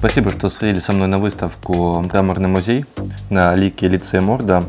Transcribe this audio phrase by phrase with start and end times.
[0.00, 2.86] Спасибо, что сходили со мной на выставку «Мраморный музей»
[3.28, 4.64] на лике лицея Морда.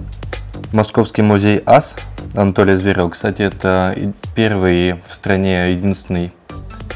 [0.73, 1.95] Московский музей АС
[2.35, 3.95] Анатолия Зверева, кстати, это
[4.35, 6.33] первый в стране единственный,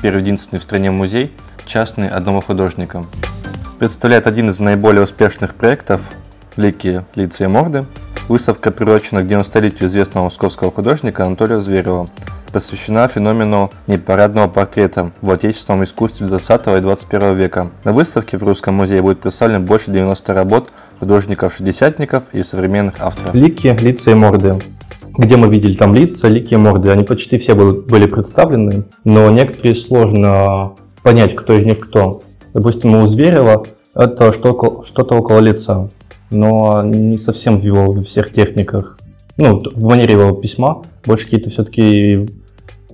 [0.01, 1.33] первый единственный в стране музей,
[1.65, 3.05] частный одного художника.
[3.79, 6.01] Представляет один из наиболее успешных проектов
[6.57, 7.85] лики лицея Морды.
[8.27, 12.09] Выставка приурочена к 90-летию известного московского художника Анатолия Зверева–
[12.55, 17.71] посвящена феномену непарадного портрета в отечественном искусстве 20 и 21 века.
[17.83, 20.71] На выставке в Русском музее будет представлено больше 90 работ
[21.01, 23.35] художников-шестидесятников и современных авторов.
[23.35, 24.61] Лики, лица и морды.
[25.17, 29.75] Где мы видели там лица, лики и морды, они почти все были представлены, но некоторые
[29.75, 32.23] сложно понять, кто из них кто.
[32.53, 35.89] Допустим, у Зверева это что-то около лица,
[36.29, 38.97] но не совсем в его всех техниках.
[39.35, 42.29] Ну, в манере его письма больше какие-то все-таки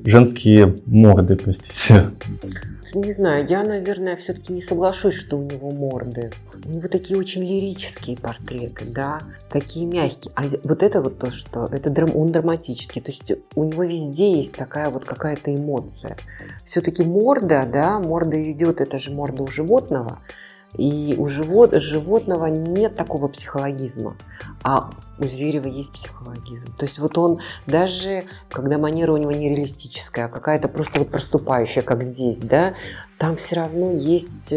[0.06, 2.12] женские морды, простите.
[2.94, 6.32] Не знаю, я, наверное, все-таки не соглашусь, что у него морды.
[6.66, 10.34] У него такие очень лирические портреты, да, такие мягкие.
[10.36, 13.02] А вот это вот то, что это драм, он драматический.
[13.02, 16.18] То есть у него везде есть такая вот какая-то эмоция.
[16.66, 20.20] Все-таки морда, да, морда идет, это же морда у животного.
[20.78, 24.16] И у живот, животного нет такого психологизма,
[24.64, 26.66] а у Зверева есть психологизм.
[26.78, 31.10] То есть вот он даже, когда манера у него не реалистическая, а какая-то просто вот
[31.10, 32.76] проступающая, как здесь, да,
[33.18, 34.54] там все равно есть,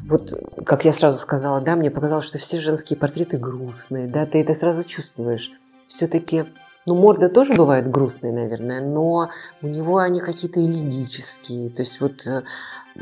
[0.00, 0.30] вот
[0.64, 4.54] как я сразу сказала, да, мне показалось, что все женские портреты грустные, да, ты это
[4.54, 5.50] сразу чувствуешь.
[5.86, 6.44] Все-таки
[6.86, 9.28] ну, морда тоже бывает грустные, наверное, но
[9.62, 11.68] у него они какие-то элегические.
[11.70, 12.42] То есть вот э,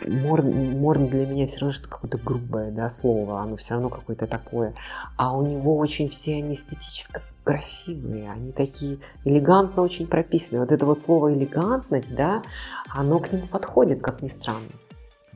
[0.06, 4.26] морда, морда для меня все равно что какое-то грубое да, слово, оно все равно какое-то
[4.26, 4.74] такое.
[5.16, 10.60] А у него очень все они эстетически красивые, они такие элегантно очень прописаны.
[10.60, 12.42] Вот это вот слово элегантность, да,
[12.90, 14.68] оно к нему подходит, как ни странно.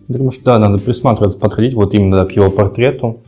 [0.08, 3.20] Думаю, что да, надо присматриваться, подходить вот именно к его портрету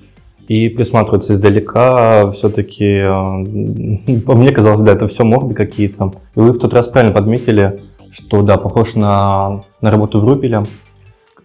[0.48, 6.12] и присматриваться издалека все-таки, э, по мне казалось, да, это все морды какие-то.
[6.34, 7.80] И вы в тот раз правильно подметили,
[8.10, 10.64] что да, похож на, на работу Врубеля.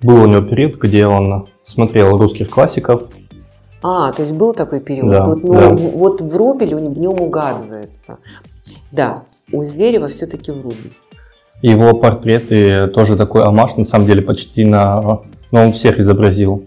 [0.01, 3.09] Был у него период, где он смотрел русских классиков.
[3.81, 5.09] А, то есть был такой период.
[5.09, 5.69] Да, вот, ну, да.
[5.69, 8.17] вот Врубель в нем угадывается.
[8.91, 10.93] Да, у Зверева все-таки Врубель.
[11.61, 15.21] Его портреты тоже такой амаш, на самом деле, почти на...
[15.51, 16.63] Но он всех изобразил.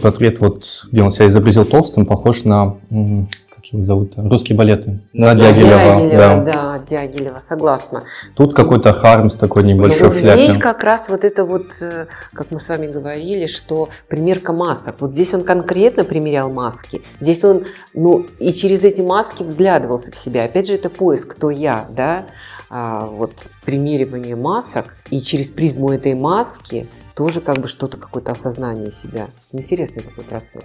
[0.00, 5.00] Портрет, вот, где он себя изобразил толстым, похож на, как его зовут, русские балеты.
[5.12, 5.96] На Дягилева.
[5.96, 6.40] Дягилева, да.
[6.40, 8.04] да, Дягилева, согласна.
[8.34, 10.44] Тут какой-то Хармс такой небольшой вот в шляпе.
[10.44, 14.96] здесь как раз вот это вот, э, как мы с вами говорили, что примерка масок.
[15.00, 17.02] Вот здесь он конкретно примерял маски.
[17.20, 20.44] Здесь он, ну, и через эти маски взглядывался в себя.
[20.44, 22.26] Опять же, это поиск, кто я, да?
[22.70, 23.32] А, вот
[23.64, 24.96] примеривание масок.
[25.10, 26.88] И через призму этой маски
[27.20, 29.28] тоже как бы что-то, какое-то осознание себя.
[29.52, 30.64] Интересный такой процесс.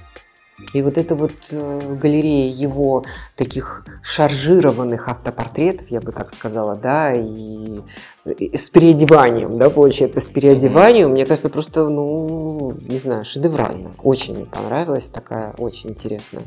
[0.74, 3.04] И вот эта вот э, галерея его
[3.36, 7.82] таких шаржированных автопортретов, я бы так сказала, да, и,
[8.26, 13.92] и с переодеванием, да, получается, с переодеванием, мне кажется, просто, ну, не знаю, шедеврально.
[14.02, 16.46] Очень мне понравилась, такая очень интересная.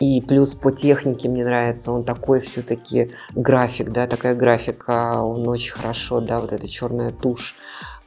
[0.00, 5.74] И плюс по технике мне нравится, он такой все-таки график, да, такая графика, он очень
[5.74, 7.54] хорошо, да, вот эта черная тушь,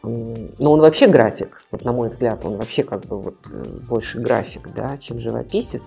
[0.08, 4.20] но он вообще график, вот на мой взгляд, он вообще как бы вот э, больше
[4.20, 5.84] график, да, чем живописец.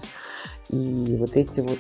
[0.68, 1.78] И вот эти вот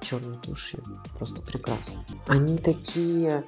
[0.00, 0.78] черные туши
[1.18, 2.04] просто прекрасно.
[2.26, 3.44] Они такие,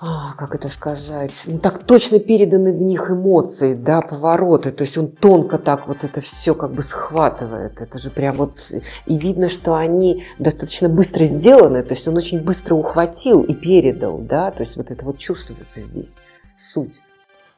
[0.00, 4.96] а, как это сказать, ну так точно переданы в них эмоции, да, повороты, то есть
[4.98, 8.60] он тонко так вот это все как бы схватывает, это же прям вот,
[9.06, 14.18] и видно, что они достаточно быстро сделаны, то есть он очень быстро ухватил и передал,
[14.18, 16.14] да, то есть вот это вот чувствуется здесь
[16.58, 16.94] суть.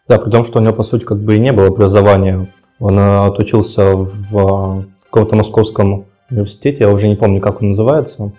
[0.08, 2.52] Да, при том, что у него, по сути, как бы и не было образования.
[2.78, 8.32] Он э, отучился в э, каком-то московском университете, я уже не помню, как он называется.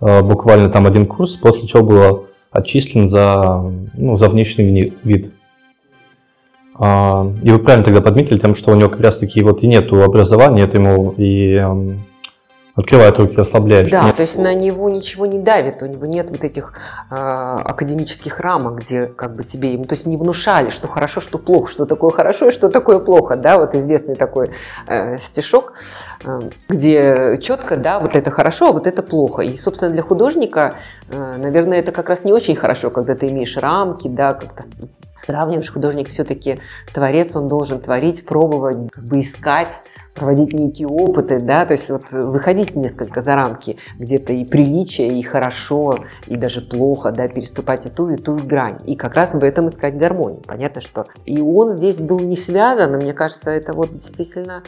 [0.00, 3.62] Э, буквально там один курс, после чего был отчислен за,
[3.94, 5.32] ну, за внешний вид.
[6.78, 9.66] А, и вы правильно тогда подметили тем, что у него как раз таки вот и
[9.66, 12.04] нету образования, это ему и эм,
[12.74, 13.90] открывает руки, расслабляешь.
[13.90, 14.16] Да, Нет.
[14.16, 16.74] то есть на него ничего не давит, у него нет вот этих
[17.10, 21.38] э, академических рамок, где как бы тебе, ему, то есть не внушали, что хорошо, что
[21.38, 24.50] плохо, что такое хорошо и что такое плохо, да, вот известный такой
[24.86, 25.74] э, стишок,
[26.24, 29.42] э, где четко, да, вот это хорошо, а вот это плохо.
[29.42, 30.74] И, собственно, для художника,
[31.10, 34.62] э, наверное, это как раз не очень хорошо, когда ты имеешь рамки, да, как-то
[35.18, 36.60] сравниваешь, художник все-таки
[36.92, 39.82] творец, он должен творить, пробовать, как бы искать,
[40.14, 45.22] проводить некие опыты, да, то есть вот выходить несколько за рамки где-то и приличия, и
[45.22, 48.78] хорошо, и даже плохо, да, переступать и ту, и ту грань.
[48.86, 50.42] И как раз в этом искать гармонию.
[50.46, 54.62] Понятно, что и он здесь был не связан, и мне кажется, это вот действительно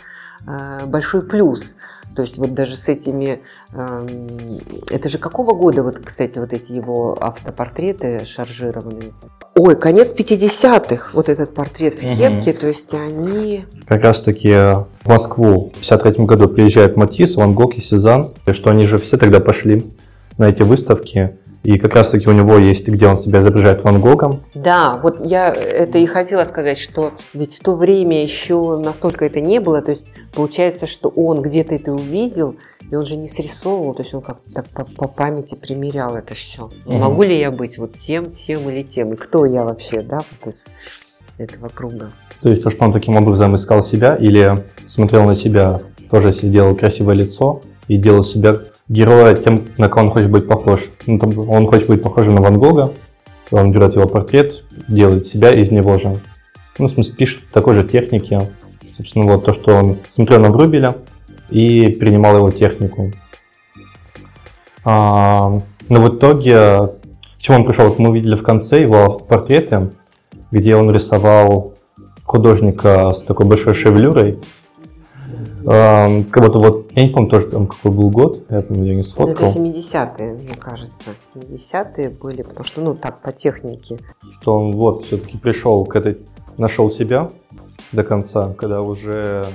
[0.46, 1.74] э, большой плюс.
[2.14, 3.40] То есть вот даже с этими...
[3.72, 4.06] Э,
[4.90, 9.12] это же какого года, вот, кстати, вот эти его автопортреты шаржированные?
[9.54, 12.60] Ой, конец 50-х, вот этот портрет в кепке, угу.
[12.60, 13.64] то есть они...
[13.86, 18.86] Как раз-таки в Москву в 53 году приезжает Матис, Ван Гог и Сезанн, что они
[18.86, 19.92] же все тогда пошли
[20.38, 24.42] на эти выставки, и как раз-таки у него есть, где он себя изображает Ван Гогом.
[24.54, 29.40] Да, вот я это и хотела сказать, что ведь в то время еще настолько это
[29.40, 32.56] не было, то есть получается, что он где-то это увидел,
[32.90, 36.34] и он же не срисовывал, то есть он как-то так по, по памяти примерял это
[36.34, 36.70] все.
[36.84, 36.96] Угу.
[36.96, 40.52] Могу ли я быть вот тем, тем или тем, и кто я вообще, да, вот
[40.52, 40.66] из
[41.38, 42.10] этого круга.
[42.40, 45.80] То есть то, что он таким образом искал себя или смотрел на себя,
[46.10, 48.58] тоже делал красивое лицо и делал себя
[48.88, 50.80] героя тем, на кого он хочет быть похож.
[51.06, 52.92] Ну, там, он хочет быть похожим на Ван Гога,
[53.50, 56.20] он берет его портрет, делает себя из него же.
[56.78, 58.50] Ну, в смысле, пишет в такой же технике.
[58.96, 60.96] Собственно, вот то, что он смотрел на Врубеля
[61.50, 63.10] и принимал его технику.
[64.84, 65.58] А,
[65.88, 66.88] но в итоге,
[67.36, 67.88] к чему он пришел?
[67.88, 69.92] Вот мы увидели в конце его портреты,
[70.50, 71.74] где он рисовал
[72.24, 74.38] художника с такой большой шевелюрой,
[75.64, 79.02] как будто вот, я не помню тоже там какой был год, я, помню, я не
[79.02, 79.50] сфоткал.
[79.50, 81.10] Это 70-е, мне кажется.
[81.34, 83.98] 70-е были, потому что, ну, так, по технике.
[84.30, 86.18] Что он вот все-таки пришел к этой,
[86.58, 87.30] нашел себя
[87.92, 89.46] до конца, когда уже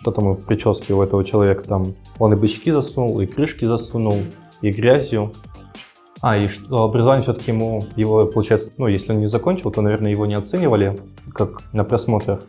[0.00, 4.16] что там в прическе у этого человека там, он и бычки засунул, и крышки засунул,
[4.62, 5.32] и грязью.
[6.22, 10.10] А, и что образование все-таки ему, его, получается, ну, если он не закончил, то, наверное,
[10.10, 10.98] его не оценивали,
[11.32, 12.42] как на просмотрах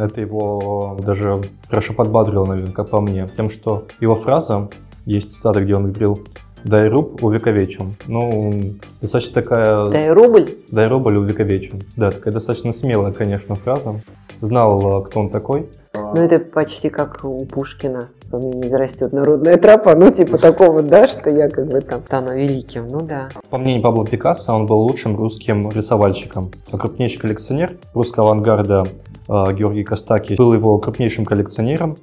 [0.00, 4.68] это его даже хорошо подбадрило, наверное, как по мне, тем, что его фраза,
[5.04, 6.20] есть цитата, где он говорил
[6.64, 7.96] «дай руб увековечен».
[8.06, 9.86] Ну, достаточно такая...
[9.86, 10.50] «Дай рубль»?
[10.70, 11.82] «Дай рубль увековечен».
[11.96, 14.00] Да, такая достаточно смелая, конечно, фраза.
[14.40, 15.68] Знал, кто он такой.
[15.94, 18.10] Ну, это почти как у Пушкина.
[18.32, 22.02] У меня не растет народная тропа, ну, типа такого, да, что я как бы там
[22.04, 23.28] стану великим, ну да.
[23.50, 26.50] По мнению Пабло Пикассо, он был лучшим русским рисовальщиком.
[26.72, 28.88] А крупнейший коллекционер русского авангарда
[29.28, 31.96] Георгий Костаки был его крупнейшим коллекционером.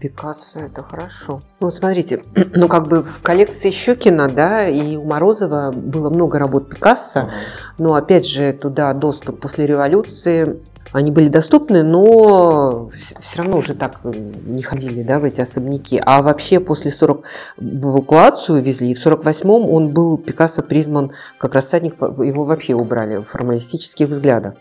[0.00, 1.40] Пикассо это хорошо.
[1.60, 2.22] Ну, смотрите,
[2.54, 7.30] ну как бы в коллекции Щекина, да, и у Морозова было много работ Пикассо,
[7.78, 10.60] но опять же туда доступ после революции
[10.92, 16.00] они были доступны, но все равно уже так не ходили да, в эти особняки.
[16.04, 17.22] А вообще после 40
[17.56, 23.16] в эвакуацию везли, и в 48-м он был, Пикассо признан как рассадник, его вообще убрали
[23.16, 24.54] в формалистических взглядах.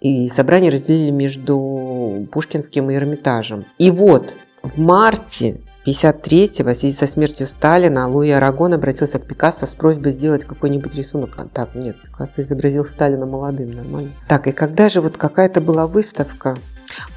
[0.00, 3.66] И собрание разделили между Пушкинским и Эрмитажем.
[3.78, 9.66] И вот в марте 53-го, в связи со смертью Сталина, Луи Арагон обратился к Пикассо
[9.66, 11.30] с просьбой сделать какой-нибудь рисунок.
[11.36, 14.10] А, так, нет, Пикассо изобразил Сталина молодым, нормально.
[14.28, 16.56] Так, и когда же вот какая-то была выставка?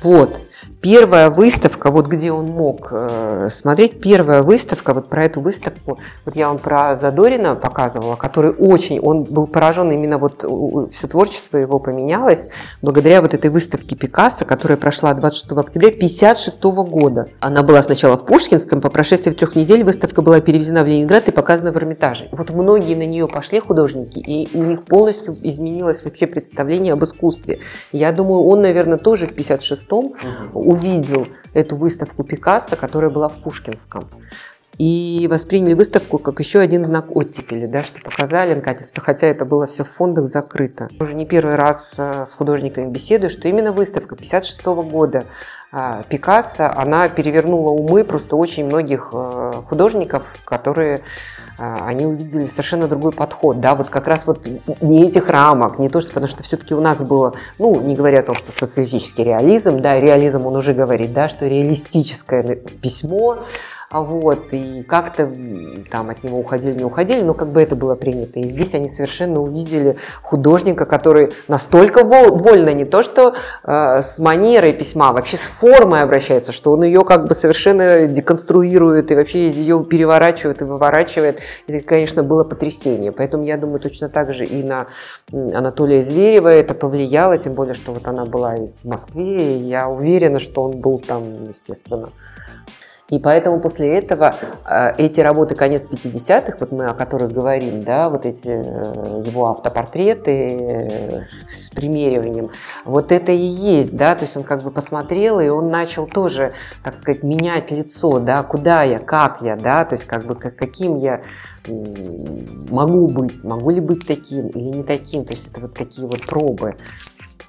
[0.02, 0.42] Вот,
[0.84, 6.36] Первая выставка, вот где он мог э, смотреть, первая выставка, вот про эту выставку, вот
[6.36, 10.44] я вам про Задорина показывала, который очень, он был поражен именно вот
[10.92, 12.50] все творчество его поменялось
[12.82, 17.28] благодаря вот этой выставке Пикассо, которая прошла 26 октября 56 года.
[17.40, 21.32] Она была сначала в Пушкинском, по прошествии трех недель выставка была перевезена в Ленинград и
[21.32, 22.28] показана в Эрмитаже.
[22.34, 27.60] Вот многие на нее пошли художники, и у них полностью изменилось вообще представление об искусстве.
[27.94, 30.16] Я думаю, он, наверное, тоже в 56-м
[30.74, 34.10] увидел эту выставку Пикассо, которая была в Пушкинском.
[34.80, 39.68] И восприняли выставку как еще один знак оттепели, да, что показали наконец-то, хотя это было
[39.68, 40.90] все в фондах закрыто.
[41.00, 45.26] Уже не первый раз э, с художниками беседую, что именно выставка 56 года
[45.72, 51.02] а, Пикассо, она перевернула умы просто очень многих э, художников, которые
[51.58, 54.46] они увидели совершенно другой подход, да, вот как раз вот
[54.82, 58.20] не этих рамок, не то, что, потому что все-таки у нас было, ну, не говоря
[58.20, 63.40] о том, что социалистический реализм, да, реализм он уже говорит, да, что реалистическое письмо,
[63.83, 65.32] а вот, и как-то
[65.92, 68.40] там от него уходили, не уходили, но как бы это было принято.
[68.40, 74.74] И здесь они совершенно увидели художника, который настолько вольно, не то что э, с манерой
[74.74, 79.50] письма, а вообще с формой обращается, что он ее как бы совершенно деконструирует и вообще
[79.50, 81.40] ее переворачивает и выворачивает.
[81.68, 83.12] Это, конечно, было потрясение.
[83.12, 84.88] Поэтому я думаю, точно так же и на
[85.32, 90.40] Анатолия Зверева это повлияло, тем более, что вот она была в Москве, и я уверена,
[90.40, 92.10] что он был там, естественно,
[93.14, 94.34] И поэтому после этого
[94.66, 99.52] э, эти работы конец 50-х, вот мы о которых говорим, да, вот эти э, его
[99.52, 102.50] автопортреты э, с, с примериванием,
[102.86, 106.54] вот это и есть, да, то есть он как бы посмотрел, и он начал тоже,
[106.84, 110.98] так сказать, менять лицо, да, куда я, как я, да, то есть как бы каким
[110.98, 111.22] я
[111.68, 116.26] могу быть, могу ли быть таким или не таким, то есть это вот такие вот
[116.26, 116.76] пробы.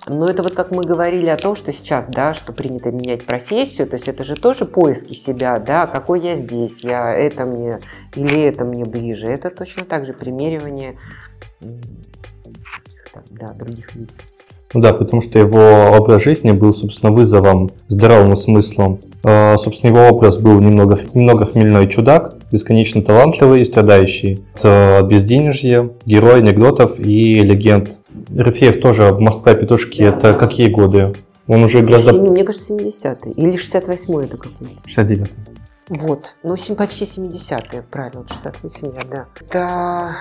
[0.06, 3.86] Но это вот как мы говорили о том, что сейчас, да, что принято менять профессию,
[3.86, 7.80] то есть это же тоже поиски себя, да, какой я здесь, я это мне
[8.14, 9.26] или это мне ближе.
[9.26, 10.98] Это точно так же примеривание
[13.30, 14.10] да, других лиц.
[14.74, 18.98] Ну да, потому что его образ жизни был, собственно, вызовом здоровому смыслу.
[19.22, 24.44] А, собственно, его образ был немного, немного хмельной чудак, бесконечно талантливый и страдающий.
[24.54, 27.98] Это безденежье, герой анекдотов и легенд.
[28.30, 30.16] Рефеев тоже «Москва петушки» да.
[30.16, 31.14] это какие годы?
[31.48, 32.12] Он уже гораздо...
[32.12, 33.32] Мне кажется, 70-й.
[33.32, 34.80] Или 68-й это какой-то.
[34.88, 35.30] 69-й.
[35.88, 39.26] Вот, ну почти 70-е, правильно, 68 лет, да.
[39.38, 40.16] Это,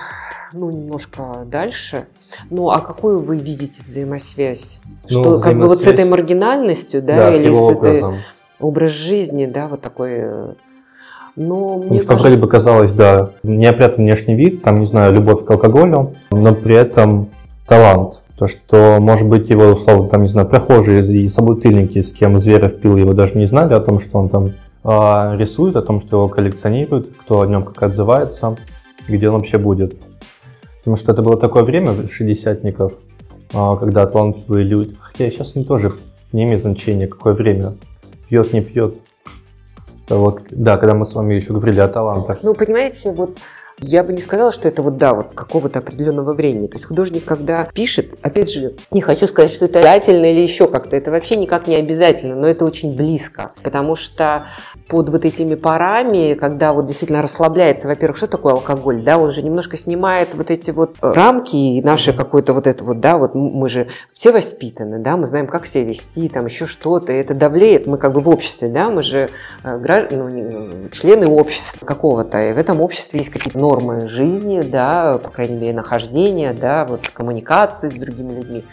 [0.52, 2.06] ну, немножко дальше.
[2.50, 4.80] Ну, а какую вы видите взаимосвязь?
[5.04, 5.44] Ну, что, взаимосвязь...
[5.44, 8.14] как бы вот с этой маргинальностью, да, да или с, его с образом.
[8.14, 8.24] этой
[8.60, 10.54] образ жизни, да, вот такой э,
[11.36, 12.16] но мне кажется...
[12.16, 16.76] вроде бы казалось, да, неопрятный внешний вид, там, не знаю, любовь к алкоголю, но при
[16.76, 17.30] этом
[17.66, 18.22] талант.
[18.38, 22.78] То, что, может быть, его, условно, там, не знаю, прохожие и собутыльники, с кем Зверев
[22.80, 24.46] пил, его даже не знали о том, что он там
[24.84, 28.56] э, рисует, о том, что его коллекционируют, кто о нем как отзывается,
[29.08, 29.98] где он вообще будет.
[30.78, 32.94] Потому что это было такое время, шестидесятников,
[33.52, 35.92] э, когда талантливые люди, хотя сейчас они тоже
[36.32, 37.76] не имеет значения, какое время,
[38.28, 38.96] пьет, не пьет.
[40.08, 42.38] Вот, да, когда мы с вами еще говорили о талантах.
[42.42, 43.38] Ну, понимаете, вот
[43.80, 46.66] я бы не сказала, что это вот, да, вот какого-то определенного времени.
[46.66, 50.68] То есть художник, когда пишет, опять же, не хочу сказать, что это обязательно или еще
[50.68, 54.46] как-то, это вообще никак не обязательно, но это очень близко, потому что
[54.88, 59.42] под вот этими парами, когда вот действительно расслабляется, во-первых, что такое алкоголь, да, он же
[59.42, 63.68] немножко снимает вот эти вот рамки и наше какое-то вот это вот, да, вот мы
[63.68, 67.96] же все воспитаны, да, мы знаем, как себя вести, там еще что-то, это давлеет, мы
[67.96, 69.30] как бы в обществе, да, мы же
[69.62, 75.30] э, ну, члены общества какого-то, и в этом обществе есть какие-то нормы жизни, да, по
[75.30, 78.64] крайней мере, нахождения, да, вот коммуникации с другими людьми.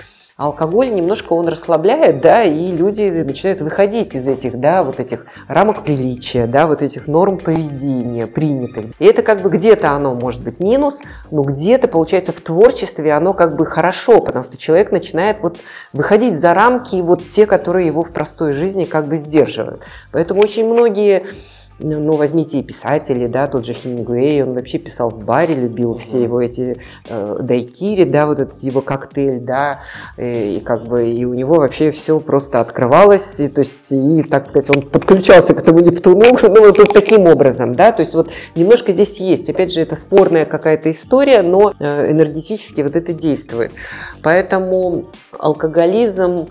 [0.42, 5.28] А алкоголь немножко он расслабляет, да, и люди начинают выходить из этих, да, вот этих
[5.48, 8.86] рамок приличия, да, вот этих норм поведения принятых.
[8.98, 13.36] И это как бы где-то оно может быть минус, но где-то, получается, в творчестве оно
[13.36, 15.60] как бы хорошо, потому что человек начинает вот
[15.94, 19.84] выходить за рамки вот те, которые его в простой жизни как бы сдерживают.
[20.12, 21.24] Поэтому очень многие
[21.82, 25.98] ну, ну, возьмите и писатели, да, тот же Хемингуэй, он вообще писал в баре, любил
[25.98, 26.78] все его эти
[27.10, 29.82] э, дайкири, да, вот этот его коктейль, да,
[30.18, 34.24] и, и как бы, и у него вообще все просто открывалось, и, то есть, и,
[34.24, 38.14] так сказать, он подключался к этому Нептуну, ну, вот, вот таким образом, да, то есть,
[38.14, 43.14] вот немножко здесь есть, опять же, это спорная какая-то история, но э, энергетически вот это
[43.14, 43.72] действует.
[44.22, 45.06] Поэтому
[45.38, 46.48] алкоголизм,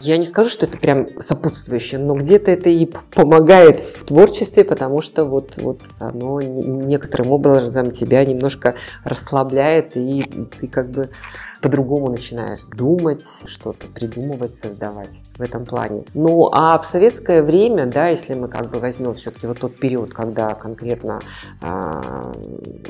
[0.00, 5.02] я не скажу, что это прям сопутствующее, но где-то это и помогает в творчестве, потому
[5.02, 10.24] что вот, вот оно некоторым образом тебя немножко расслабляет, и
[10.58, 11.10] ты как бы
[11.60, 16.04] по-другому начинаешь думать, что-то придумывать, создавать в этом плане.
[16.14, 20.14] Ну, а в советское время, да, если мы как бы возьмем все-таки вот тот период,
[20.14, 21.20] когда конкретно
[21.62, 21.66] э,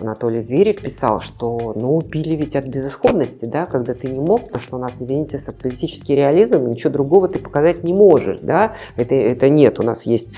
[0.00, 4.61] Анатолий Зверев писал, что, ну, пили ведь от безысходности, да, когда ты не мог, потому
[4.61, 9.49] что у нас, извините, социалистический реализм, ничего другого ты показать не можешь, да, это, это
[9.49, 10.29] нет, у нас есть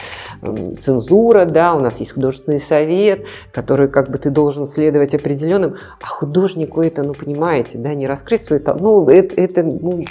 [0.78, 6.06] цензура, да, у нас есть художественный совет, который как бы ты должен следовать определенным, а
[6.06, 10.04] художнику это, ну, понимаете, да, не раз раскрыть свою Ну, это, это ну,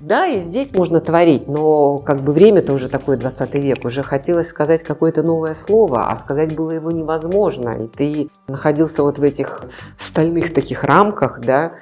[0.00, 4.48] да, и здесь можно творить, но как бы время-то уже такое 20 век, уже хотелось
[4.48, 9.62] сказать какое-то новое слово, а сказать было его невозможно, и ты находился вот в этих
[9.98, 11.72] стальных таких рамках, да,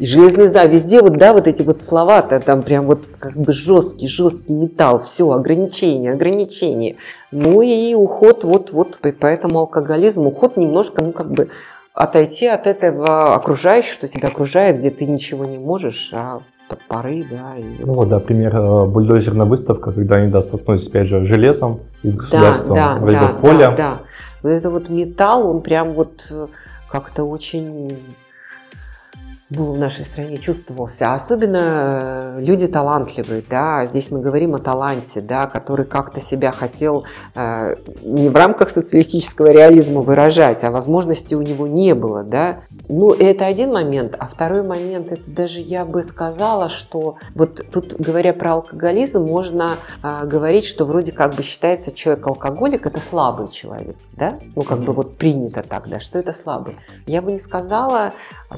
[0.00, 4.08] железный за, везде вот, да, вот эти вот слова-то, там прям вот как бы жесткий,
[4.08, 6.96] жесткий металл, все, ограничения, ограничения.
[7.30, 11.50] Ну и уход вот, вот, поэтому алкоголизм, уход немножко, ну как бы
[11.94, 17.56] отойти от этого окружающего, что тебя окружает, где ты ничего не можешь, а под да.
[17.58, 21.80] И ну вот, да, пример э, бульдозерная выставка, когда они да, столкнулись, опять же, железом
[22.02, 23.58] и с государством, да, да, вроде да, бы поле.
[23.58, 24.00] Да, да.
[24.42, 26.46] Вот это вот металл, он прям вот э,
[26.88, 27.96] как-то очень
[29.50, 31.12] был в нашей стране, чувствовался.
[31.12, 37.04] Особенно э, люди талантливые, да, здесь мы говорим о таланте, да, который как-то себя хотел
[37.34, 42.60] э, не в рамках социалистического реализма выражать, а возможности у него не было, да.
[42.88, 47.94] Ну, это один момент, а второй момент, это даже я бы сказала, что вот тут,
[47.98, 53.48] говоря про алкоголизм, можно э, говорить, что вроде как бы считается человек алкоголик, это слабый
[53.48, 54.84] человек, да, ну, как mm-hmm.
[54.84, 56.76] бы вот принято так, да, что это слабый.
[57.06, 58.12] Я бы не сказала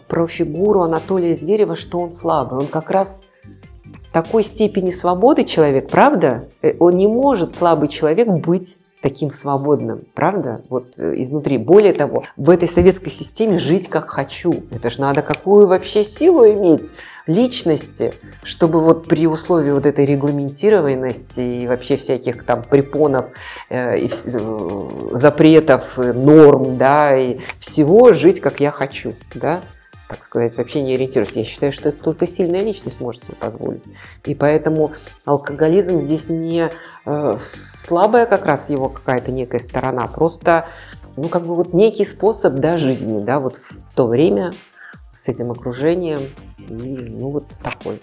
[0.06, 2.58] про фигуру Анатолия Зверева, что он слабый.
[2.58, 3.22] Он как раз
[4.12, 6.48] такой степени свободы человек, правда?
[6.62, 10.62] Э, он не может, слабый человек, быть таким свободным, правда?
[10.70, 11.58] Вот э, изнутри.
[11.58, 14.62] Более того, в этой советской системе жить как хочу.
[14.70, 16.92] Это же надо какую вообще силу иметь
[17.26, 23.26] личности, чтобы вот при условии вот этой регламентированности и вообще всяких там препонов,
[23.68, 29.60] э, и, э, запретов, норм, да, и всего жить как я хочу, да
[30.12, 31.32] так сказать, вообще не ориентируюсь.
[31.32, 33.82] Я считаю, что это только сильная личность может себе позволить.
[34.24, 34.92] И поэтому
[35.24, 36.70] алкоголизм здесь не
[37.06, 40.66] э, слабая как раз его какая-то некая сторона, просто
[41.16, 44.52] ну, как бы вот некий способ да, жизни, да, вот в то время
[45.14, 46.20] с этим окружением.
[46.58, 48.00] Ну, вот такой.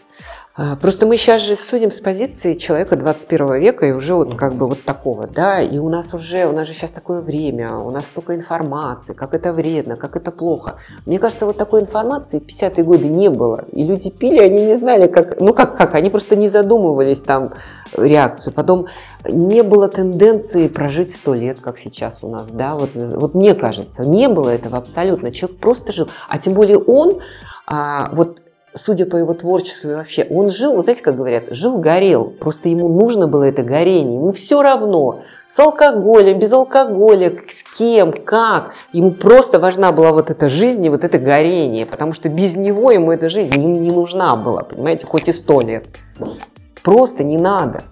[0.56, 4.56] А, просто мы сейчас же судим с позиции человека 21 века и уже вот как
[4.56, 7.92] бы вот такого, да, и у нас уже, у нас же сейчас такое время, у
[7.92, 10.76] нас столько информации, как это вредно, как это плохо.
[11.06, 14.76] Мне кажется, вот такой информации в 50-е годы не было, и люди пили, они не
[14.76, 17.54] знали, как, ну как, как, они просто не задумывались там
[17.96, 18.54] реакцию.
[18.54, 18.88] Потом
[19.24, 24.06] не было тенденции прожить сто лет, как сейчас у нас, да, вот, вот мне кажется,
[24.06, 25.32] не было этого абсолютно.
[25.32, 27.20] Человек просто жил, а тем более он,
[27.70, 28.42] а, вот
[28.74, 32.26] судя по его творчеству вообще, он жил, вы знаете, как говорят, жил, горел.
[32.26, 34.16] Просто ему нужно было это горение.
[34.16, 38.74] Ему все равно, с алкоголем, без алкоголя, с кем, как.
[38.92, 42.92] Ему просто важна была вот эта жизнь и вот это горение, потому что без него
[42.92, 45.86] ему эта жизнь не, не нужна была, понимаете, хоть и сто лет.
[46.82, 47.84] Просто не надо.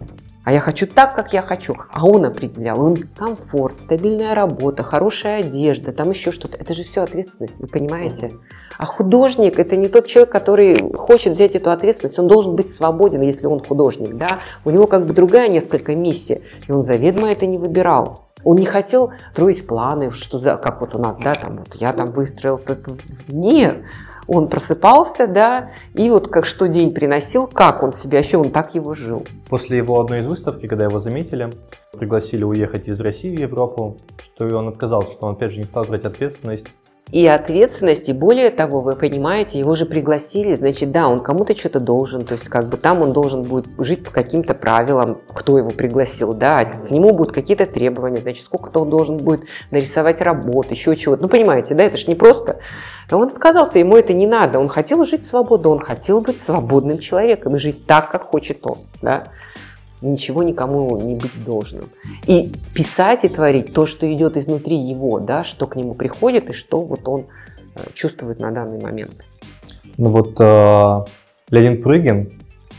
[0.47, 1.75] А я хочу так, как я хочу.
[1.91, 2.81] А он определял.
[2.81, 6.57] Он комфорт, стабильная работа, хорошая одежда, там еще что-то.
[6.57, 8.31] Это же все ответственность, вы понимаете?
[8.77, 12.17] А художник– это не тот человек, который хочет взять эту ответственность.
[12.17, 14.15] Он должен быть свободен, если он художник.
[14.15, 14.39] Да?
[14.63, 16.41] У него как бы другая несколько миссия.
[16.65, 18.29] И он заведомо это не выбирал.
[18.45, 21.91] Он не хотел строить планы, что за, как вот у нас, да, там вот я
[21.91, 22.61] там выстроил.
[23.27, 23.79] Нет,
[24.27, 28.75] он просыпался, да, и вот как что день приносил, как он себя ощущал, он так
[28.75, 29.25] его жил.
[29.49, 31.51] После его одной из выставки, когда его заметили,
[31.93, 35.85] пригласили уехать из России в Европу, что он отказался, что он опять же не стал
[35.85, 36.67] брать ответственность
[37.11, 41.79] и ответственность, и более того, вы понимаете, его же пригласили, значит, да, он кому-то что-то
[41.79, 45.69] должен, то есть как бы там он должен будет жить по каким-то правилам, кто его
[45.69, 50.95] пригласил, да, к нему будут какие-то требования, значит, сколько-то он должен будет нарисовать работ, еще
[50.95, 52.59] чего-то, ну, понимаете, да, это ж не просто.
[53.09, 56.99] Но он отказался, ему это не надо, он хотел жить свободно, он хотел быть свободным
[56.99, 59.31] человеком и жить так, как хочет он, да
[60.01, 61.85] ничего никому не быть должным.
[62.25, 66.53] И писать и творить то, что идет изнутри его, да, что к нему приходит и
[66.53, 67.25] что вот он
[67.75, 69.13] э, чувствует на данный момент.
[69.97, 71.05] Ну вот э,
[71.49, 72.31] Леонид Прыгин,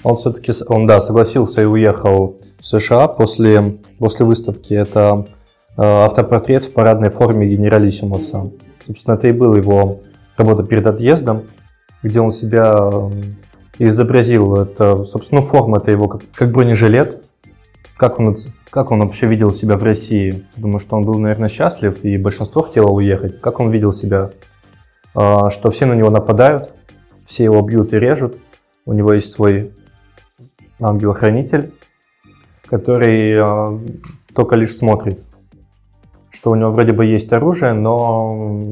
[0.04, 4.74] он все-таки, он, да, согласился и уехал в США после, после выставки.
[4.74, 5.26] Это
[5.76, 8.50] э, автопортрет в парадной форме генералиссимуса.
[8.87, 9.96] Собственно, это и был его
[10.37, 11.42] работа перед отъездом,
[12.02, 12.90] где он себя
[13.79, 17.23] изобразил это, собственно, форма это его как, как бронежилет.
[17.97, 18.37] Как он,
[18.71, 20.47] как он вообще видел себя в России?
[20.57, 23.41] Думаю, что он был, наверное, счастлив, и большинство хотело уехать.
[23.41, 24.31] Как он видел себя?
[25.14, 26.73] А, что все на него нападают,
[27.25, 28.38] все его бьют и режут.
[28.87, 29.73] У него есть свой
[30.81, 31.73] ангел-хранитель,
[32.67, 33.81] который а,
[34.33, 35.21] только лишь смотрит.
[36.31, 38.62] Что у него вроде бы есть оружие, но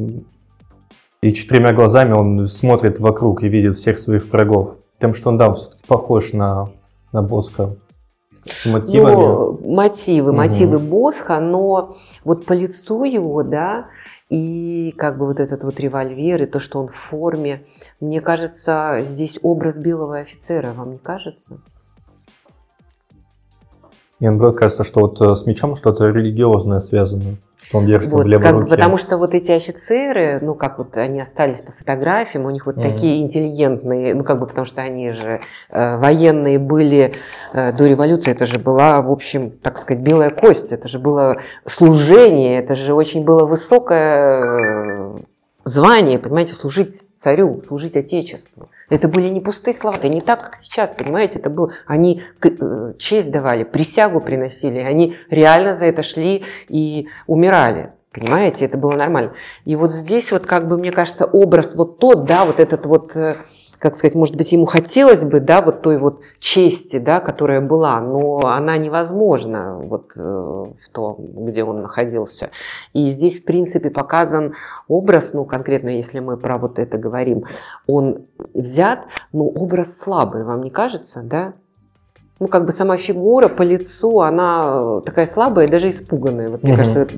[1.20, 4.76] и четырьмя глазами он смотрит вокруг и видит всех своих врагов.
[5.00, 6.68] Тем, что он, да, все-таки похож на,
[7.12, 7.76] на Босха
[8.64, 9.14] мотивами.
[9.14, 10.36] Ну, мотивы, угу.
[10.36, 13.86] мотивы Босха, но вот по лицу его, да,
[14.28, 17.64] и как бы вот этот вот револьвер, и то, что он в форме,
[18.00, 21.58] мне кажется, здесь образ белого офицера, вам не кажется?
[24.18, 28.24] Мне наоборот кажется, что вот э, с мечом что-то религиозное связано, что он держит вот,
[28.24, 28.70] в левой как, руке.
[28.70, 32.78] Потому что вот эти офицеры, ну как вот они остались по фотографиям, у них вот
[32.78, 32.82] mm-hmm.
[32.82, 37.14] такие интеллигентные, ну как бы потому что они же э, военные были
[37.52, 41.36] э, до революции, это же была, в общем, так сказать, белая кость, это же было
[41.66, 45.18] служение, это же очень было высокое э,
[45.64, 48.70] звание, понимаете, служить царю, служить Отечеству.
[48.88, 52.92] Это были не пустые слова, это не так, как сейчас, понимаете, это было, они э,
[52.98, 57.92] честь давали, присягу приносили, они реально за это шли и умирали.
[58.12, 59.34] Понимаете, это было нормально.
[59.66, 63.14] И вот здесь вот как бы, мне кажется, образ вот тот, да, вот этот вот,
[63.14, 63.36] э,
[63.86, 68.00] как сказать, может быть, ему хотелось бы, да, вот той вот чести, да, которая была,
[68.00, 72.50] но она невозможна вот э, в том, где он находился.
[72.94, 74.54] И здесь, в принципе, показан
[74.88, 77.44] образ, ну, конкретно, если мы про вот это говорим,
[77.86, 81.52] он взят, ну, образ слабый, вам не кажется, да?
[82.38, 86.48] Ну, как бы сама фигура по лицу, она такая слабая, даже испуганная.
[86.48, 86.82] Вот, мне угу.
[86.82, 87.08] кажется,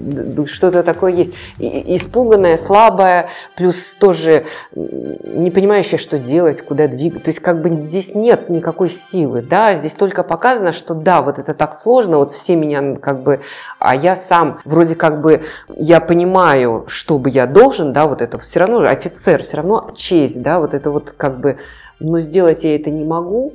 [0.47, 1.35] что-то такое есть.
[1.59, 4.45] И, испуганная, слабая, плюс тоже
[4.77, 7.25] не понимающая, что делать, куда двигаться.
[7.25, 11.41] То есть, как бы здесь нет никакой силы, да, здесь только показано, что да, вот
[11.41, 13.41] это так сложно, вот все меня как бы,
[13.81, 15.43] а я сам вроде как бы,
[15.75, 20.41] я понимаю, что бы я должен, да, вот это все равно офицер, все равно честь,
[20.43, 21.59] да, вот это вот как бы,
[21.99, 23.55] но сделать я это не могу,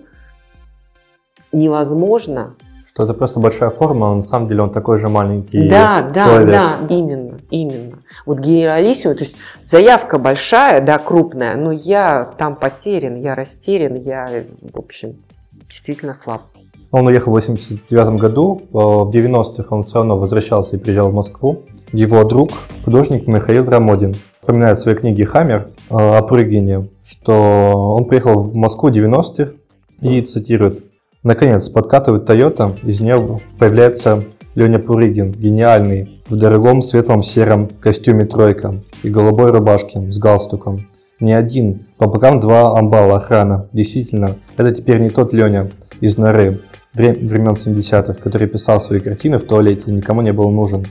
[1.54, 2.56] невозможно.
[2.86, 6.50] Что это просто большая форма, а на самом деле он такой же маленький да, человек.
[6.50, 7.98] Да, да, именно, именно.
[8.28, 14.30] Вот генералиссимо, то есть заявка большая, да, крупная, но я там потерян, я растерян, я,
[14.62, 15.16] в общем,
[15.68, 16.44] действительно слаб.
[16.92, 21.14] Он уехал в 89 году, э, в 90-х он все равно возвращался и приезжал в
[21.16, 21.64] Москву.
[21.92, 22.52] Его друг,
[22.86, 28.54] художник Михаил Рамодин, вспоминает в своей книге «Хаммер» э, о Прыгине, что он приехал в
[28.54, 29.54] Москву в 90-х
[30.02, 30.84] и цитирует
[31.24, 38.76] Наконец, подкатывает Toyota, из нее появляется Леня Пурыгин, гениальный, в дорогом светлом сером костюме тройка
[39.04, 40.90] и голубой рубашке с галстуком.
[41.22, 43.70] Не один, по бокам два амбала охрана.
[43.72, 45.70] Действительно, это теперь не тот Леня
[46.02, 46.60] из норы
[46.94, 50.86] времен 70-х, который писал свои картины в туалете и никому не был нужен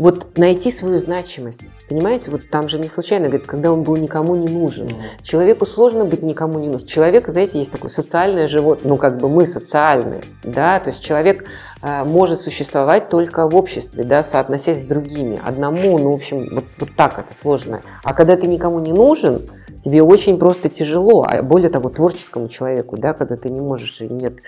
[0.00, 1.60] вот найти свою значимость.
[1.86, 4.86] Понимаете, вот там же не случайно говорит, когда он был никому не нужен.
[4.86, 5.22] Mm-hmm.
[5.22, 6.88] Человеку сложно быть никому не нужен.
[6.88, 11.44] Человек, знаете, есть такое социальное животное, ну как бы мы социальные, да, то есть человек
[11.82, 15.38] э, может существовать только в обществе, да, соотносясь с другими.
[15.44, 17.82] Одному, ну, в общем, вот, вот так это сложно.
[18.02, 19.42] А когда ты никому не нужен,
[19.84, 24.08] тебе очень просто тяжело, а более того, творческому человеку, да, когда ты не можешь и
[24.08, 24.38] нет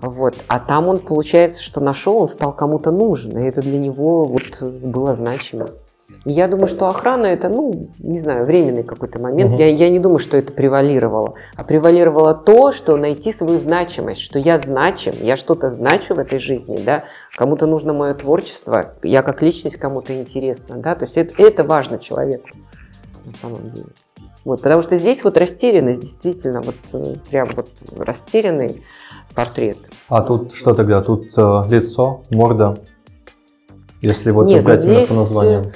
[0.00, 0.34] вот.
[0.46, 4.62] А там он, получается, что нашел, он стал кому-то нужен, и это для него вот
[4.62, 5.70] было значимо.
[6.24, 9.52] И я думаю, что охрана это, ну, не знаю, временный какой-то момент.
[9.52, 9.60] Угу.
[9.60, 11.34] Я, я не думаю, что это превалировало.
[11.56, 16.38] А превалировало то, что найти свою значимость, что я значим, я что-то значу в этой
[16.38, 17.04] жизни, да,
[17.36, 21.98] кому-то нужно мое творчество, я как личность кому-то интересна, да, то есть это, это важно
[21.98, 22.48] человеку
[23.24, 23.86] на самом деле.
[24.44, 28.82] Вот, потому что здесь вот растерянность, действительно, вот э, прям вот растерянный
[29.34, 29.78] портрет.
[30.08, 31.02] А тут что тогда?
[31.02, 32.78] Тут э, лицо, морда?
[34.00, 35.08] Если вот Нет, брать здесь...
[35.08, 35.72] по названиям.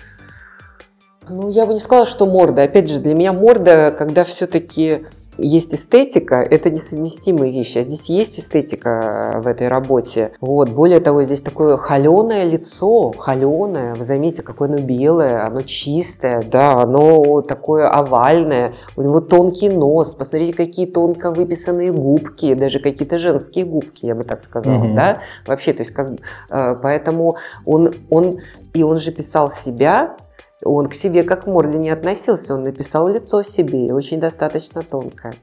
[1.29, 2.63] Ну, я бы не сказала, что морда.
[2.63, 5.07] Опять же, для меня морда, когда все-таки
[5.39, 7.79] есть эстетика, это несовместимые вещи.
[7.79, 10.33] А здесь есть эстетика в этой работе.
[10.41, 10.71] Вот.
[10.71, 13.95] Более того, здесь такое холеное лицо, холеное.
[13.95, 18.75] Вы заметите, какое оно белое, оно чистое, да, оно такое овальное.
[18.97, 20.15] У него тонкий нос.
[20.15, 24.95] Посмотрите, какие тонко выписанные губки, даже какие-то женские губки, я бы так сказала, угу.
[24.95, 25.19] да.
[25.47, 26.11] Вообще, то есть как,
[26.51, 28.39] э, поэтому он, он
[28.75, 30.17] и он же писал себя,
[30.65, 35.35] он к себе как к морде не относился, он написал лицо себе, очень достаточно тонкое.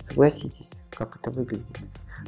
[0.00, 1.66] Согласитесь, как это выглядит.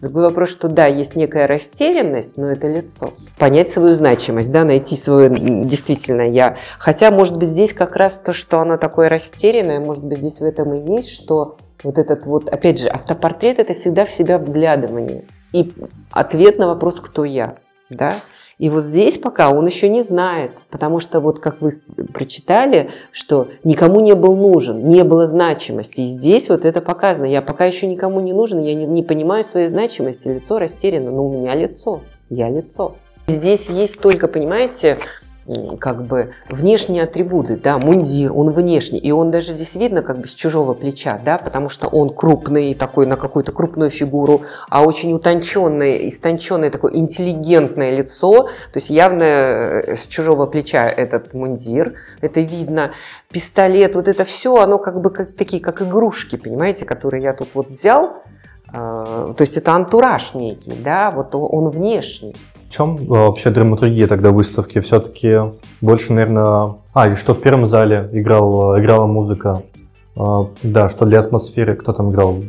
[0.01, 3.13] Другой вопрос, что да, есть некая растерянность, но это лицо.
[3.39, 5.29] Понять свою значимость, да, найти свое
[5.65, 6.57] действительно я.
[6.79, 10.45] Хотя, может быть, здесь как раз то, что оно такое растерянное, может быть, здесь в
[10.45, 15.25] этом и есть, что вот этот вот, опять же, автопортрет– это всегда в себя вглядывание.
[15.53, 15.73] И
[16.11, 17.59] ответ на вопрос «кто я?»,
[17.91, 18.15] да?
[18.63, 21.73] И вот здесь пока он еще не знает, потому что вот как вы
[22.15, 26.03] прочитали, что никому не был нужен, не было значимости.
[26.03, 27.25] И здесь вот это показано.
[27.25, 31.27] Я пока еще никому не нужен, я не, не понимаю своей значимости, лицо растеряно, но
[31.27, 32.95] у меня лицо, я лицо.
[33.27, 34.99] Здесь есть только, понимаете,
[35.79, 40.27] как бы внешние атрибуты, да, мундир, он внешний, и он даже здесь видно как бы
[40.27, 45.13] с чужого плеча, да, потому что он крупный, такой на какую-то крупную фигуру, а очень
[45.13, 52.41] утонченное, истонченное такое интеллигентное лицо, то есть явно э, с чужого плеча этот мундир, это
[52.41, 52.93] видно,
[53.31, 57.49] пистолет, вот это все, оно как бы как, такие, как игрушки, понимаете, которые я тут
[57.55, 58.23] вот взял,
[58.73, 62.37] э, то есть это антураж некий, да, вот он внешний
[62.73, 64.81] чем э, вообще драматургия тогда выставки?
[64.81, 65.39] Все-таки
[65.81, 66.77] больше, наверное...
[66.95, 69.63] А, и что в первом зале играл, играла музыка.
[70.17, 72.43] Э, да, что для атмосферы, кто там играл?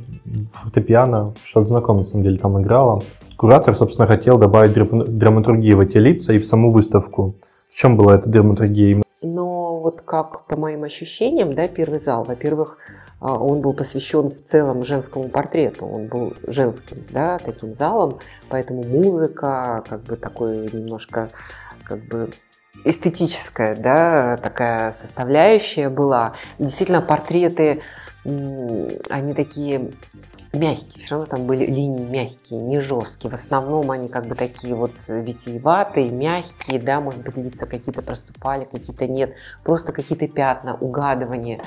[0.51, 3.03] Фортепиано, что-то знакомое, на самом деле, там играла.
[3.37, 7.35] Куратор, собственно, хотел добавить драматургию в эти лица и в саму выставку.
[7.67, 9.03] В чем была эта драматургия?
[9.21, 14.41] Но вот как по моим ощущениям, да, первый зал, во-первых, а, он был посвящен в
[14.41, 21.29] целом женскому портрету, он был женским, да, таким залом, поэтому музыка, как бы такой немножко,
[21.85, 22.31] как бы
[22.83, 26.33] эстетическая, да, такая составляющая была.
[26.57, 27.81] И действительно, портреты,
[28.25, 29.91] они такие
[30.53, 33.31] мягкие, все равно там были линии мягкие, не жесткие.
[33.31, 38.67] В основном они как бы такие вот витиеватые, мягкие, да, может быть, лица какие-то проступали,
[38.69, 39.33] какие-то нет,
[39.63, 41.61] просто какие-то пятна, угадывания.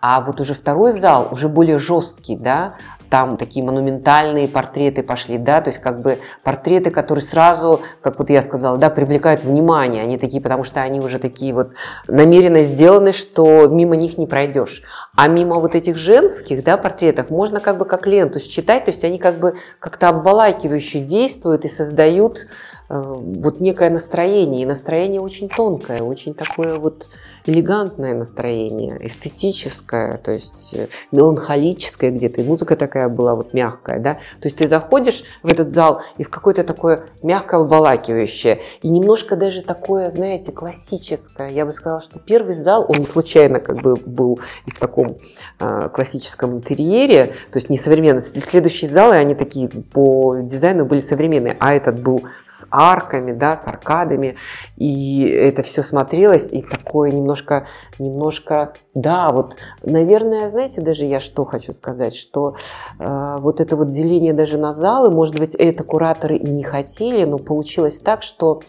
[0.00, 2.74] А вот уже второй зал, уже более жесткий, да,
[3.10, 8.30] там такие монументальные портреты пошли, да, то есть как бы портреты, которые сразу, как вот
[8.30, 11.72] я сказала, да, привлекают внимание, они такие, потому что они уже такие вот
[12.06, 14.82] намеренно сделаны, что мимо них не пройдешь.
[15.16, 19.04] А мимо вот этих женских, да, портретов можно как бы как ленту считать, то есть
[19.04, 22.46] они как бы как-то обволакивающе действуют и создают
[22.90, 27.08] Э, вот некое настроение, и настроение очень тонкое, очень такое вот
[27.46, 34.14] элегантное настроение, эстетическое, то есть э, меланхолическое где-то, и музыка такая была вот мягкая, да,
[34.14, 39.36] то есть ты заходишь в этот зал и в какое-то такое мягко обволакивающее, и немножко
[39.36, 43.96] даже такое, знаете, классическое, я бы сказала, что первый зал, он не случайно как бы
[43.96, 45.16] был и в таком
[45.58, 51.56] э, классическом интерьере, то есть не современный, следующие залы, они такие по дизайну были современные,
[51.58, 54.36] а этот был с арками, да, с аркадами,
[54.76, 57.66] и это все смотрелось, и такое немножко,
[57.98, 62.56] немножко, да, вот, наверное, знаете, даже я что хочу сказать, что
[62.98, 67.24] э, вот это вот деление даже на залы, может быть, это кураторы и не хотели,
[67.24, 68.62] но получилось так, что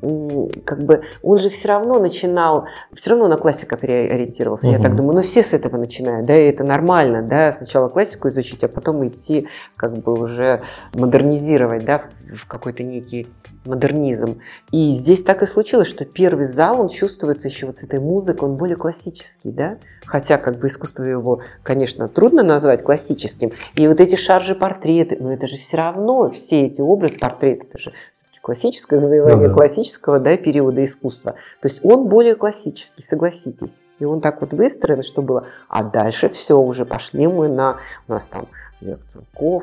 [0.00, 4.66] как бы он же все равно начинал, все равно на классика переориентировался.
[4.66, 4.76] Угу.
[4.76, 8.28] Я так думаю, ну все с этого начинают, да, и это нормально, да, сначала классику
[8.28, 12.02] изучить, а потом идти как бы уже модернизировать, да,
[12.42, 13.26] в какой-то некий
[13.66, 14.40] модернизм.
[14.72, 18.48] И здесь так и случилось, что первый зал, он чувствуется еще вот с этой музыкой,
[18.48, 23.52] он более классический, да, хотя как бы искусство его, конечно, трудно назвать классическим.
[23.74, 27.92] И вот эти шаржи-портреты, но это же все равно все эти образы, портреты, это же
[28.46, 29.54] классическое завоевание ну, да.
[29.54, 31.32] классического да, периода искусства.
[31.60, 33.82] То есть он более классический, согласитесь.
[33.98, 35.46] И он так вот выстроен, что было.
[35.68, 37.78] А дальше все, уже пошли мы на...
[38.06, 38.46] У нас там
[38.80, 39.00] Лев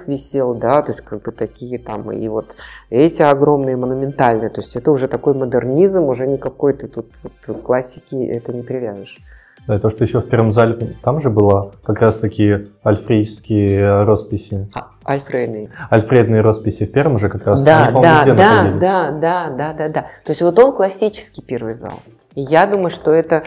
[0.08, 2.56] висел, да, то есть как бы такие там, и вот
[2.90, 4.50] эти огромные, монументальные.
[4.50, 9.20] То есть это уже такой модернизм, уже не какой-то тут вот, классики это не привяжешь.
[9.68, 14.70] Да, то, что еще в первом зале, там же было как раз таки альфрейские росписи.
[14.74, 15.70] А, альфредные.
[15.90, 17.64] Альфредные росписи в первом же как раз.
[17.64, 20.02] Да, Они, да, да, да, да, да, да, да.
[20.02, 22.02] То есть вот он классический первый зал.
[22.36, 23.44] И я думаю, что это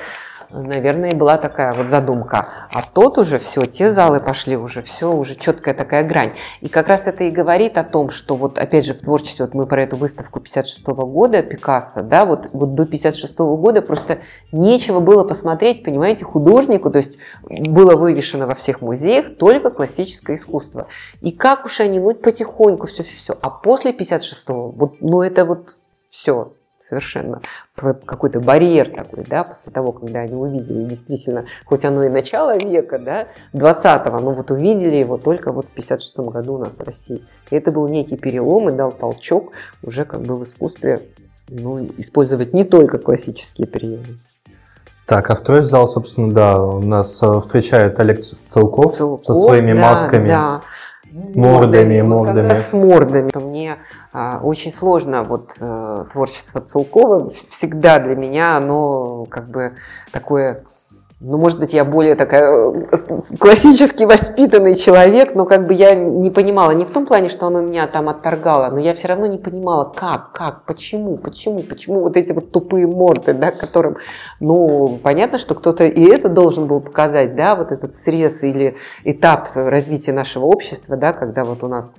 [0.62, 2.48] наверное, была такая вот задумка.
[2.70, 6.32] А тот уже все, те залы пошли уже, все, уже четкая такая грань.
[6.60, 9.54] И как раз это и говорит о том, что вот опять же в творчестве, вот
[9.54, 13.82] мы про эту выставку 56 -го года Пикассо, да, вот, вот до 56 -го года
[13.82, 14.18] просто
[14.52, 20.86] нечего было посмотреть, понимаете, художнику, то есть было вывешено во всех музеях только классическое искусство.
[21.20, 23.36] И как уж они, ну потихоньку, все-все-все.
[23.40, 25.76] А после 56-го, вот, ну это вот
[26.10, 26.52] все,
[26.88, 27.40] совершенно
[27.74, 32.98] какой-то барьер такой, да, после того, когда они увидели, действительно, хоть оно и начало века,
[32.98, 37.22] да, 20-го, но вот увидели его только вот в 56 году у нас в России.
[37.50, 41.02] И это был некий перелом и дал толчок уже как бы в искусстве
[41.48, 44.18] ну, использовать не только классические приемы.
[45.06, 49.72] Так, а второй зал, собственно, да, у нас э, встречает Олег Целков, Целков со своими
[49.72, 50.28] да, масками.
[50.28, 50.62] Да.
[51.12, 52.52] Мордами, мордами.
[52.52, 53.30] с мордами.
[53.34, 53.76] Мне
[54.42, 57.30] очень сложно вот э, творчество Целкова.
[57.50, 59.74] Всегда для меня оно как бы
[60.10, 60.64] такое
[61.18, 62.96] ну, может быть, я более такая э,
[63.38, 67.62] классически воспитанный человек, но как бы я не понимала, не в том плане, что оно
[67.62, 72.18] меня там отторгало, но я все равно не понимала, как, как, почему, почему, почему вот
[72.18, 73.96] эти вот тупые морды, да, которым,
[74.40, 79.48] ну, понятно, что кто-то и это должен был показать, да, вот этот срез или этап
[79.54, 81.94] развития нашего общества, да, когда вот у нас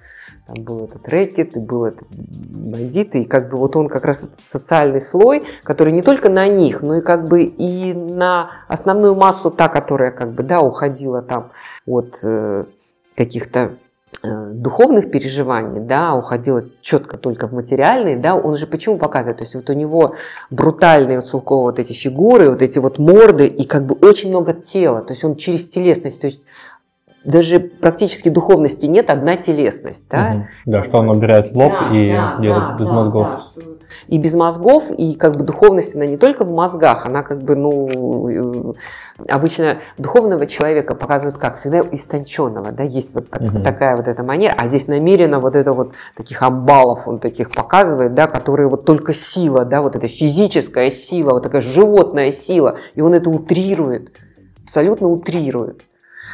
[0.47, 4.27] там был этот рэкет, и был этот бандит, и как бы вот он как раз
[4.41, 9.51] социальный слой, который не только на них, но и как бы и на основную массу,
[9.51, 11.51] та, которая как бы, да, уходила там
[11.85, 12.63] от э,
[13.15, 13.73] каких-то
[14.23, 19.43] э, духовных переживаний, да, уходила четко только в материальные, да, он же почему показывает, то
[19.43, 20.15] есть вот у него
[20.49, 24.53] брутальные у Цулкова вот эти фигуры, вот эти вот морды и как бы очень много
[24.53, 26.41] тела, то есть он через телесность, то есть
[27.27, 30.05] даже практически духовности нет, одна телесность.
[30.09, 30.47] Да, угу.
[30.65, 33.27] да что он убирает лоб да, и да, делает да, без да, мозгов.
[33.29, 33.61] Да, что...
[34.07, 37.55] И без мозгов, и как бы духовность, она не только в мозгах, она как бы,
[37.55, 38.75] ну,
[39.27, 41.57] обычно духовного человека показывают как?
[41.57, 43.59] Всегда истонченного, да, есть вот так, угу.
[43.59, 48.13] такая вот эта манера, а здесь намеренно вот это вот таких амбалов он таких показывает,
[48.13, 53.01] да, которые вот только сила, да, вот эта физическая сила, вот такая животная сила, и
[53.01, 54.11] он это утрирует,
[54.63, 55.81] абсолютно утрирует.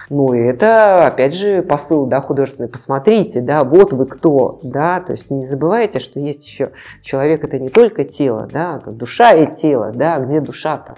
[0.10, 2.70] Ну, и это, опять же, посыл, да, художественный.
[2.70, 7.60] Посмотрите, да, вот вы кто, да, то есть не забывайте, что есть еще человек, это
[7.60, 10.96] не только тело, да, душа и тело, да, где душа-то?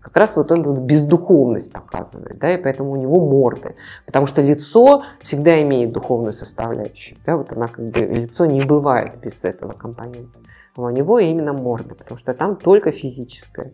[0.00, 3.76] Как раз вот он бездуховность показывает, да, и поэтому у него морды.
[4.04, 9.14] Потому что лицо всегда имеет духовную составляющую, да, вот она как бы, лицо не бывает
[9.22, 10.38] без этого компонента.
[10.76, 13.72] А у него именно морда, потому что там только физическое.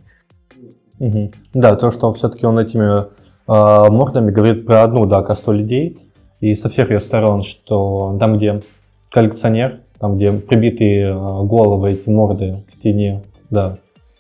[0.99, 1.33] Угу.
[1.55, 3.07] Да, то, что все-таки он этими
[3.48, 5.98] мордами говорит про одну, да, касту людей,
[6.40, 8.62] и со всех ее сторон, что там, где
[9.11, 13.78] коллекционер, там, где прибитые э, головы, эти морды к стене, да.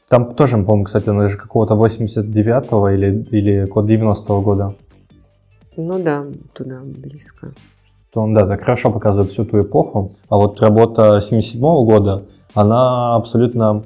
[0.08, 4.74] Там тоже, по-моему, кстати, он же какого-то 89-го или, или код 90-го года.
[5.76, 7.52] Ну да, туда близко.
[8.12, 10.12] То он, да, так хорошо показывает всю ту эпоху.
[10.28, 13.84] А вот работа 77-го года, она абсолютно,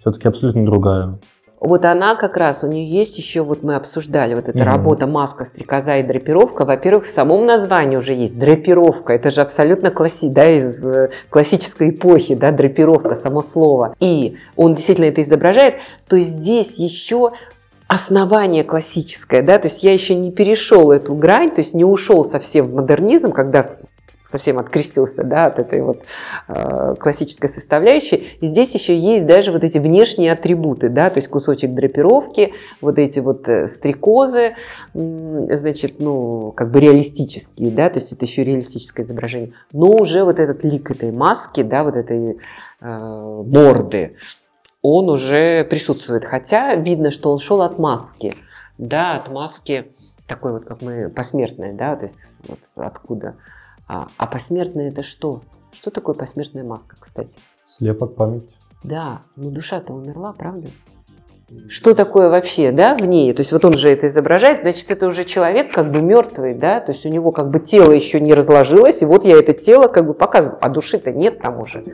[0.00, 1.18] все-таки абсолютно другая.
[1.64, 4.64] Вот она как раз, у нее есть еще, вот мы обсуждали, вот эта mm-hmm.
[4.64, 6.64] работа маска, стрекоза и драпировка.
[6.64, 9.12] Во-первых, в самом названии уже есть драпировка.
[9.12, 13.94] Это же абсолютно класси, да, из э, классической эпохи, да, драпировка, само слово.
[14.00, 15.76] И он действительно это изображает.
[16.08, 17.30] То здесь еще
[17.86, 22.24] основание классическое, да, то есть я еще не перешел эту грань, то есть не ушел
[22.24, 23.62] совсем в модернизм, когда
[24.32, 26.02] совсем открестился да, от этой вот
[26.48, 28.36] э, классической составляющей.
[28.40, 32.98] И здесь еще есть даже вот эти внешние атрибуты, да, то есть кусочек драпировки, вот
[32.98, 34.54] эти вот э, стрекозы,
[34.94, 39.52] значит, ну, как бы реалистические, да, то есть это еще реалистическое изображение.
[39.72, 42.38] Но уже вот этот лик этой маски, да, вот этой
[42.80, 44.16] э, морды,
[44.80, 46.24] он уже присутствует.
[46.24, 48.34] Хотя видно, что он шел от маски,
[48.78, 49.92] да, от маски
[50.26, 53.34] такой вот, как мы, посмертной, да, то есть вот откуда
[53.88, 55.42] а, а посмертное это что?
[55.72, 57.38] Что такое посмертная маска, кстати?
[57.62, 58.58] Слепок память.
[58.82, 60.68] Да, но душа-то умерла, правда?
[61.68, 63.32] Что такое вообще, да, в ней?
[63.32, 66.80] То есть вот он же это изображает, значит, это уже человек как бы мертвый, да,
[66.80, 69.88] то есть у него как бы тело еще не разложилось, и вот я это тело
[69.88, 71.84] как бы показываю, а души-то нет там уже.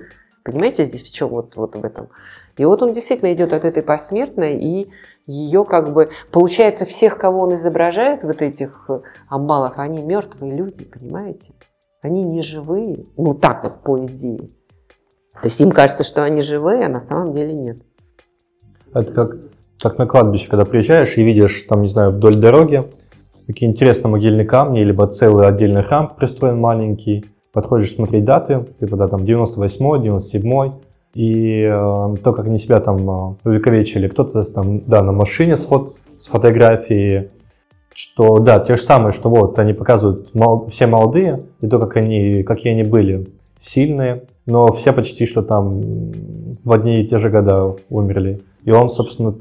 [0.45, 2.09] Понимаете, здесь в чем вот, вот в этом?
[2.57, 4.91] И вот он действительно идет от этой посмертной, и
[5.27, 8.89] ее как бы, получается, всех, кого он изображает, вот этих
[9.29, 11.53] амбалов, они мертвые люди, понимаете?
[12.01, 14.51] Они не живые, ну так вот по идее.
[15.41, 17.79] То есть им кажется, что они живые, а на самом деле нет.
[18.95, 19.37] Это как,
[19.81, 22.85] как на кладбище, когда приезжаешь и видишь, там, не знаю, вдоль дороги
[23.49, 27.25] такие интересные могильные камни, либо целый отдельный храм пристроен маленький.
[27.51, 30.73] Подходишь смотреть даты, типа, да, там 98-й, 97-й,
[31.15, 34.07] и э, то, как они себя там э, увековечили.
[34.07, 37.31] Кто-то там, да, на машине с, фот, с фотографией,
[37.95, 41.97] что да, те же самые, что вот они показывают мол, все молодые, и то, как
[41.97, 45.81] они, какие они были сильные, но все почти что там
[46.65, 48.43] в одни и те же года умерли.
[48.65, 49.35] И он, собственно,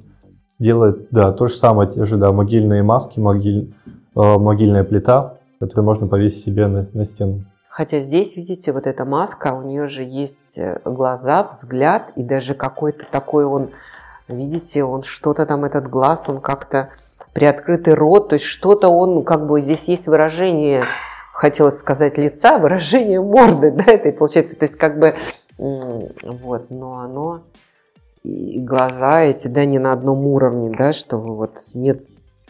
[0.59, 5.85] делает, да, то же самое, те же, да, могильные маски, могиль, э, могильная плита, которую
[5.85, 7.45] можно повесить себе на, на стену.
[7.69, 12.55] Хотя здесь, видите, вот эта маска, у нее же есть э, глаза, взгляд, и даже
[12.55, 13.69] какой-то такой он,
[14.27, 16.89] видите, он что-то там, этот глаз, он как-то
[17.37, 20.85] приоткрытый рот, то есть что-то он, как бы здесь есть выражение,
[21.33, 25.13] хотелось сказать лица, выражение морды, да, это получается, то есть как бы,
[25.59, 27.43] вот, но оно,
[28.23, 31.99] и глаза эти, да, не на одном уровне, да, что вот нет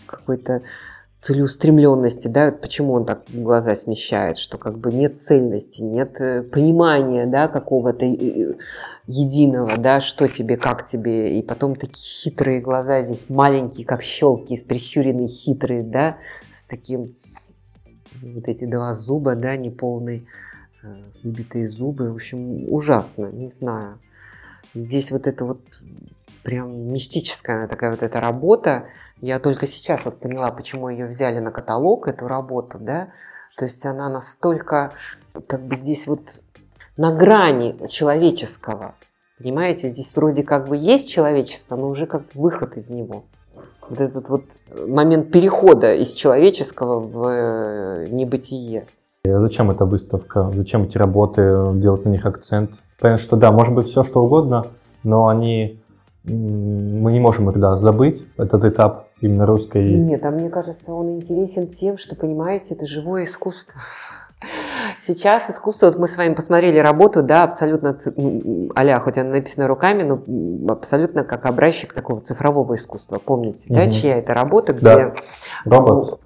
[0.06, 0.62] какой-то
[1.18, 6.44] целеустремленности, да, вот почему он так глаза смещает, что как бы нет цельности, нет э,
[6.44, 8.54] понимания, да, какого-то э,
[9.08, 14.62] единого, да, что тебе, как тебе, и потом такие хитрые глаза здесь, маленькие, как щелки,
[14.64, 16.18] прищуренные, хитрые, да,
[16.52, 17.16] с таким,
[18.22, 20.28] вот эти два зуба, да, неполные,
[20.84, 20.88] э,
[21.24, 23.98] выбитые зубы, в общем, ужасно, не знаю.
[24.76, 25.62] Здесь вот это вот
[26.44, 28.86] прям мистическая такая вот эта работа,
[29.22, 33.10] я только сейчас вот поняла, почему ее взяли на каталог, эту работу, да.
[33.58, 34.92] То есть она настолько,
[35.48, 36.22] как бы здесь вот
[36.98, 38.94] на грани человеческого.
[39.40, 43.24] Понимаете, здесь вроде как бы есть человечество, но уже как выход из него.
[43.90, 44.44] Вот этот вот
[44.88, 48.86] момент перехода из человеческого в э, небытие.
[49.26, 50.52] А зачем эта выставка?
[50.54, 52.72] Зачем эти работы, делать на них акцент?
[53.00, 54.68] Понятно, что да, может быть все что угодно,
[55.04, 55.82] но они
[56.24, 59.84] мы не можем их да, забыть, этот этап именно русской...
[59.84, 63.82] Нет, а мне кажется, он интересен тем, что, понимаете, это живое искусство.
[65.00, 67.96] Сейчас искусство, вот мы с вами посмотрели работу, да, абсолютно,
[68.76, 73.20] а хоть она написана руками, но абсолютно как образчик такого цифрового искусства.
[73.24, 73.80] Помните, угу.
[73.80, 74.84] да, чья это работа, где...
[74.84, 75.16] Да.
[75.66, 76.20] Робот.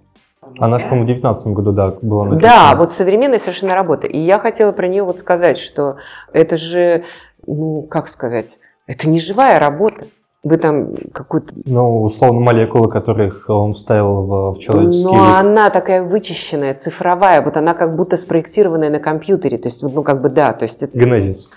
[0.58, 2.54] Она же, по-моему, в 2019 году, да, была написана.
[2.54, 4.08] Да, вот современная совершенно работа.
[4.08, 5.98] И я хотела про нее вот сказать, что
[6.34, 7.04] это же,
[7.46, 10.08] ну, как сказать, это не живая работа.
[10.44, 11.54] Вы там какую-то...
[11.66, 15.22] Ну, условно, молекулы, которых он вставил в, в человеческий Но лик.
[15.40, 19.60] она такая вычищенная, цифровая, вот она как будто спроектированная на компьютере.
[19.60, 20.82] То есть, ну, как бы, да, то есть...
[20.82, 21.52] это- Генезис.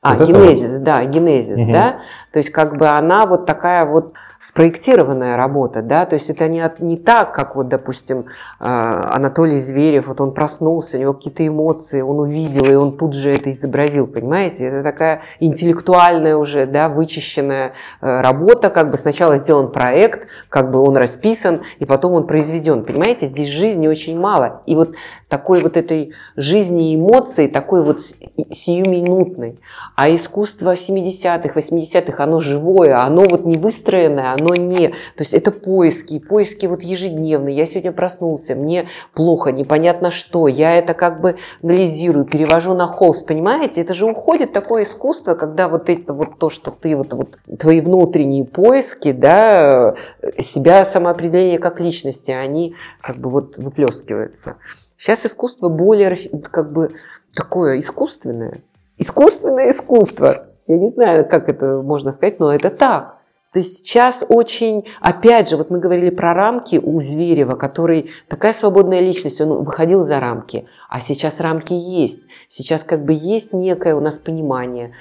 [0.00, 1.72] А, Вот это генезис, да, генезис, Мгм.
[1.72, 1.96] да.
[2.32, 6.62] То есть как бы она вот такая вот спроектированная работа, да, то есть это не,
[6.78, 8.24] не так, как вот, допустим, э,
[8.60, 13.34] Анатолий Зверев, вот он проснулся, у него какие-то эмоции, он увидел, и он тут же
[13.34, 14.66] это изобразил, понимаете?
[14.66, 20.78] Это такая интеллектуальная уже, да, вычищенная э, работа, как бы сначала сделан проект, как бы
[20.78, 23.26] он расписан, и потом он произведен, понимаете?
[23.26, 24.94] Здесь жизни очень мало, и вот
[25.28, 29.58] такой вот этой жизни и эмоций, такой вот сиюминутной,
[29.96, 34.88] а искусство 70-х, 80-х, оно живое, оно вот не выстроенное, оно не...
[34.88, 37.56] То есть это поиски, поиски вот ежедневные.
[37.56, 40.46] Я сегодня проснулся, мне плохо, непонятно что.
[40.46, 43.80] Я это как бы анализирую, перевожу на холст, понимаете?
[43.80, 47.80] Это же уходит такое искусство, когда вот это вот то, что ты вот, вот твои
[47.80, 49.94] внутренние поиски, да,
[50.38, 54.56] себя самоопределение как личности, они как бы вот выплескиваются.
[54.96, 56.16] Сейчас искусство более
[56.50, 56.90] как бы
[57.34, 58.62] такое искусственное.
[58.98, 60.48] Искусственное искусство.
[60.68, 63.18] Я не знаю, как это можно сказать, но это так.
[63.52, 68.52] То есть сейчас очень, опять же, вот мы говорили про рамки у Зверева, который такая
[68.52, 72.22] свободная личность, он выходил за рамки, а сейчас рамки есть.
[72.48, 74.92] Сейчас как бы есть некое у нас понимание,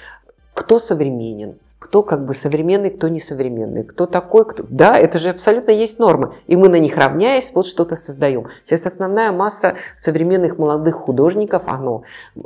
[0.53, 4.63] кто современен, кто как бы современный, кто несовременный, кто такой, кто...
[4.69, 6.33] Да, это же абсолютно есть нормы.
[6.47, 8.47] И мы на них равняясь, вот что-то создаем.
[8.63, 12.03] Сейчас основная масса современных молодых художников, оно
[12.37, 12.39] э,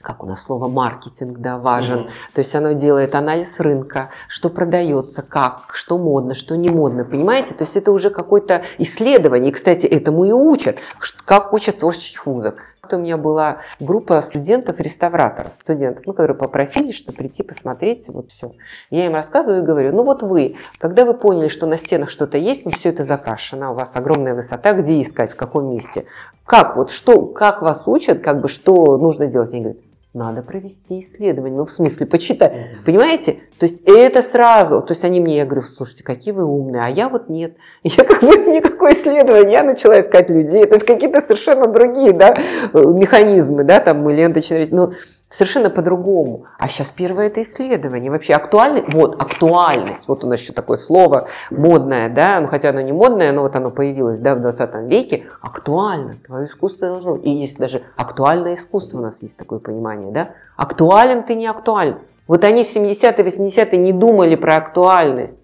[0.00, 2.08] как у нас слово маркетинг, да, важен.
[2.32, 7.54] То есть оно делает анализ рынка, что продается, как, что модно, что не модно, понимаете?
[7.54, 9.50] То есть это уже какое-то исследование.
[9.50, 10.78] И, кстати, этому и учат,
[11.24, 12.54] как учат творческих вузах.
[12.82, 18.52] Вот У меня была группа студентов-реставраторов, студентов, ну, которые попросили, что прийти посмотреть, вот все.
[18.90, 22.38] Я им рассказываю и говорю, ну вот вы, когда вы поняли, что на стенах что-то
[22.38, 26.04] есть, ну все это закашено, у вас огромная высота, где искать, в каком месте?
[26.44, 29.52] Как вот, что, как вас учат, как бы, что нужно делать?
[29.52, 29.82] Они говорят,
[30.16, 31.58] надо провести исследование.
[31.58, 32.76] Ну, в смысле, почитай.
[32.84, 33.40] Понимаете?
[33.58, 34.82] То есть это сразу.
[34.82, 37.56] То есть они мне, я говорю, слушайте, какие вы умные, а я вот нет.
[37.82, 39.52] Я как бы никакое исследование.
[39.52, 40.64] Я начала искать людей.
[40.66, 42.36] То есть какие-то совершенно другие, да,
[42.72, 44.92] э, механизмы, да, там мы ленточные, ну,
[45.28, 46.44] совершенно по-другому.
[46.58, 48.10] А сейчас первое это исследование.
[48.10, 52.80] Вообще актуальность, вот, актуальность, вот у нас еще такое слово модное, да, ну, хотя оно
[52.80, 57.16] не модное, но вот оно появилось, да, в 20 веке, актуально, твое искусство должно.
[57.16, 61.98] И есть даже актуальное искусство, у нас есть такое понимание, да, актуален ты не актуален.
[62.28, 65.40] Вот они 70-е, 80-е не думали про актуальность,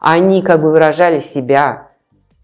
[0.00, 1.88] они как бы выражали себя.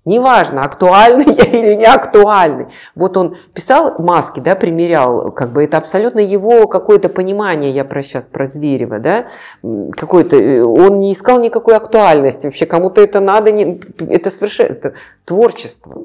[0.05, 2.68] Неважно, актуальный я или не актуальный.
[2.95, 8.03] Вот он писал маски, да, примерял, как бы это абсолютно его какое-то понимание, я про
[8.03, 9.26] сейчас про Зверева, да,
[9.62, 14.72] м, какой-то, э, он не искал никакой актуальности, вообще кому-то это надо, не, это совершенно,
[14.72, 14.95] это
[15.26, 16.05] творчество.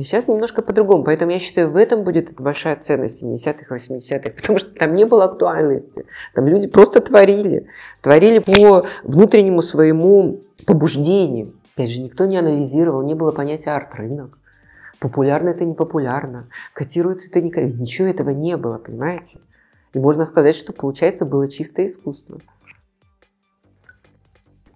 [0.00, 4.58] И сейчас немножко по-другому, поэтому я считаю, в этом будет большая ценность 70-х, 80-х, потому
[4.58, 7.66] что там не было актуальности, там люди просто творили,
[8.00, 11.52] творили по внутреннему своему побуждению.
[11.74, 14.38] Опять же, никто не анализировал, не было понятия арт-рынок.
[15.00, 19.38] Популярно это не популярно, котируется это не Ничего этого не было, понимаете?
[19.92, 22.38] И можно сказать, что получается было чистое искусство.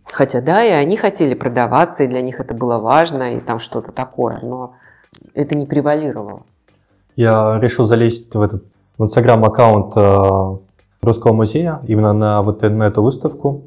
[0.04, 3.90] Хотя да, и они хотели продаваться, и для них это было важно, и там что-то
[3.90, 4.74] такое, но
[5.34, 6.42] это не превалировало.
[7.16, 8.64] Я решил залезть в этот
[8.96, 10.56] в инстаграм-аккаунт э,
[11.02, 13.64] Русского музея именно на, вот, э- на эту выставку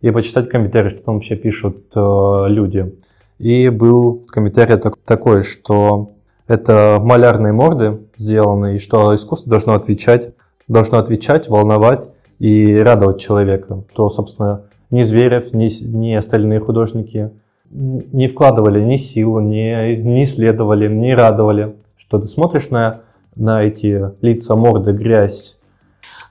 [0.00, 2.96] и почитать комментарии, что там вообще пишут э, люди.
[3.38, 6.12] И был комментарий так- такой, что
[6.46, 10.34] это малярные морды сделаны, и что искусство должно отвечать,
[10.66, 13.84] должно отвечать, волновать и радовать человека.
[13.94, 17.30] То, собственно, ни Зверев, ни, ни остальные художники
[17.70, 21.76] не вкладывали ни силу, ни, не исследовали, не радовали.
[21.96, 23.02] Что ты смотришь на,
[23.34, 25.58] на эти лица, морды, грязь,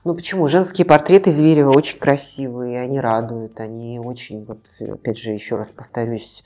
[0.04, 0.48] Ну почему?
[0.48, 6.42] Женские портреты Зверева очень красивые, они радуют, они очень, вот опять же, еще раз повторюсь,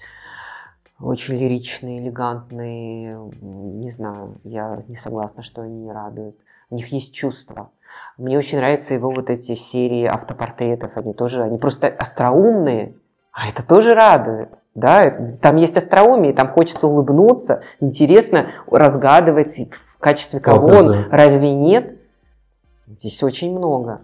[1.01, 3.19] очень лиричные, элегантные.
[3.41, 6.37] Не знаю, я не согласна, что они не радуют.
[6.71, 7.71] У них есть чувства.
[8.17, 10.97] Мне очень нравятся его вот эти серии автопортретов.
[10.97, 12.95] Они тоже, они просто остроумные,
[13.33, 14.51] а это тоже радует.
[14.75, 15.11] Да?
[15.41, 21.07] Там есть остроумие, там хочется улыбнуться, интересно разгадывать в качестве кого он, Образы.
[21.11, 21.99] разве нет?
[22.87, 24.01] Здесь очень много.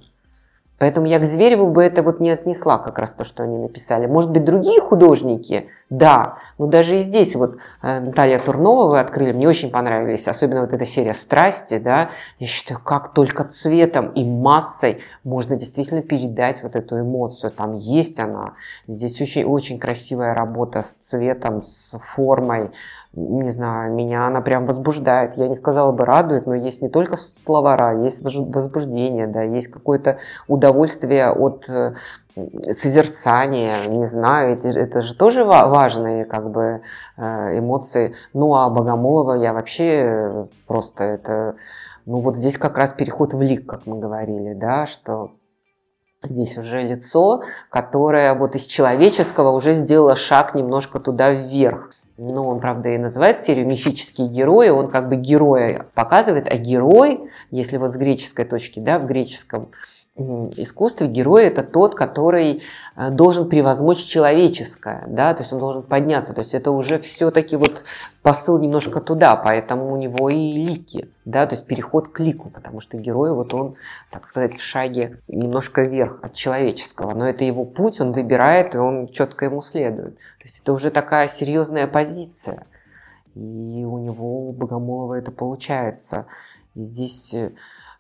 [0.79, 4.07] Поэтому я к Звереву бы это вот не отнесла как раз то, что они написали.
[4.07, 9.33] Может быть, другие художники, да, но даже и здесь вот э, Наталья Турнова вы открыли,
[9.33, 14.25] мне очень понравились, особенно вот эта серия «Страсти», да, я считаю, как только цветом и
[14.25, 18.53] массой можно действительно передать вот эту эмоцию, там есть она,
[18.87, 22.71] здесь очень, очень красивая работа с цветом, с формой,
[23.15, 25.37] не знаю, меня она прям возбуждает.
[25.37, 30.19] Я не сказала бы радует, но есть не только словара, есть возбуждение, да, есть какое-то
[30.47, 31.95] удовольствие от э,
[32.63, 36.83] созерцания, не знаю, это, это же тоже важные как бы
[37.17, 38.15] э, эмоции.
[38.35, 41.57] Ну а Богомолова я вообще просто это,
[42.05, 45.33] ну вот здесь как раз переход в лик, как мы говорили, да, что
[46.21, 51.91] Здесь уже лицо, которое вот из человеческого уже сделало шаг немножко туда вверх.
[52.21, 54.71] Ну, он, правда, и называет серию «Мифические герои».
[54.71, 59.71] Он как бы героя показывает, а герой, если вот с греческой точки, да, в греческом
[60.57, 62.63] искусстве герой это тот, который
[62.97, 67.57] э, должен превозмочь человеческое, да, то есть он должен подняться, то есть это уже все-таки
[67.57, 67.85] вот
[68.23, 72.81] посыл немножко туда, поэтому у него и лики, да, то есть переход к лику, потому
[72.81, 73.77] что герой вот он,
[74.11, 78.79] так сказать, в шаге немножко вверх от человеческого, но это его путь, он выбирает, и
[78.79, 82.67] он четко ему следует, то есть это уже такая серьезная позиция,
[83.35, 86.27] и у него у Богомолова это получается,
[86.75, 87.53] и здесь э,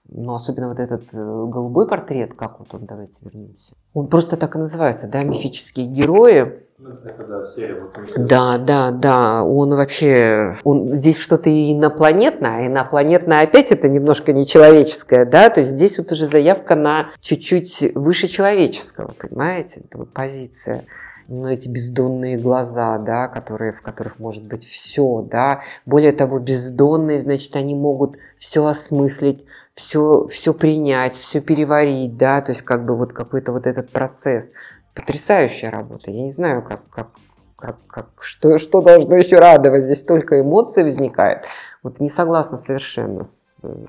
[0.08, 3.74] но особенно вот этот э, голубой портрет, как вот он, давайте вернемся.
[3.92, 6.64] Он просто так и называется, да, мифические герои.
[6.78, 12.66] Ну, это, да, серия, вот, да, да, да, он вообще, он здесь что-то инопланетное, а
[12.66, 18.28] инопланетное опять это немножко нечеловеческое, да, то есть здесь вот уже заявка на чуть-чуть выше
[18.28, 20.84] человеческого, понимаете, это вот позиция
[21.28, 25.60] но эти бездонные глаза, да, которые, в которых может быть все, да.
[25.84, 29.44] Более того, бездонные, значит, они могут все осмыслить,
[29.78, 34.52] все, все принять, все переварить, да, то есть как бы вот какой-то вот этот процесс.
[34.92, 36.10] Потрясающая работа.
[36.10, 37.10] Я не знаю, как, как,
[37.54, 39.84] как, как, что, что должно еще радовать.
[39.84, 41.44] Здесь столько эмоций возникает.
[41.84, 43.22] Вот не согласна совершенно.
[43.22, 43.84] С, э,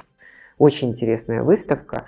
[0.59, 2.05] очень интересная выставка.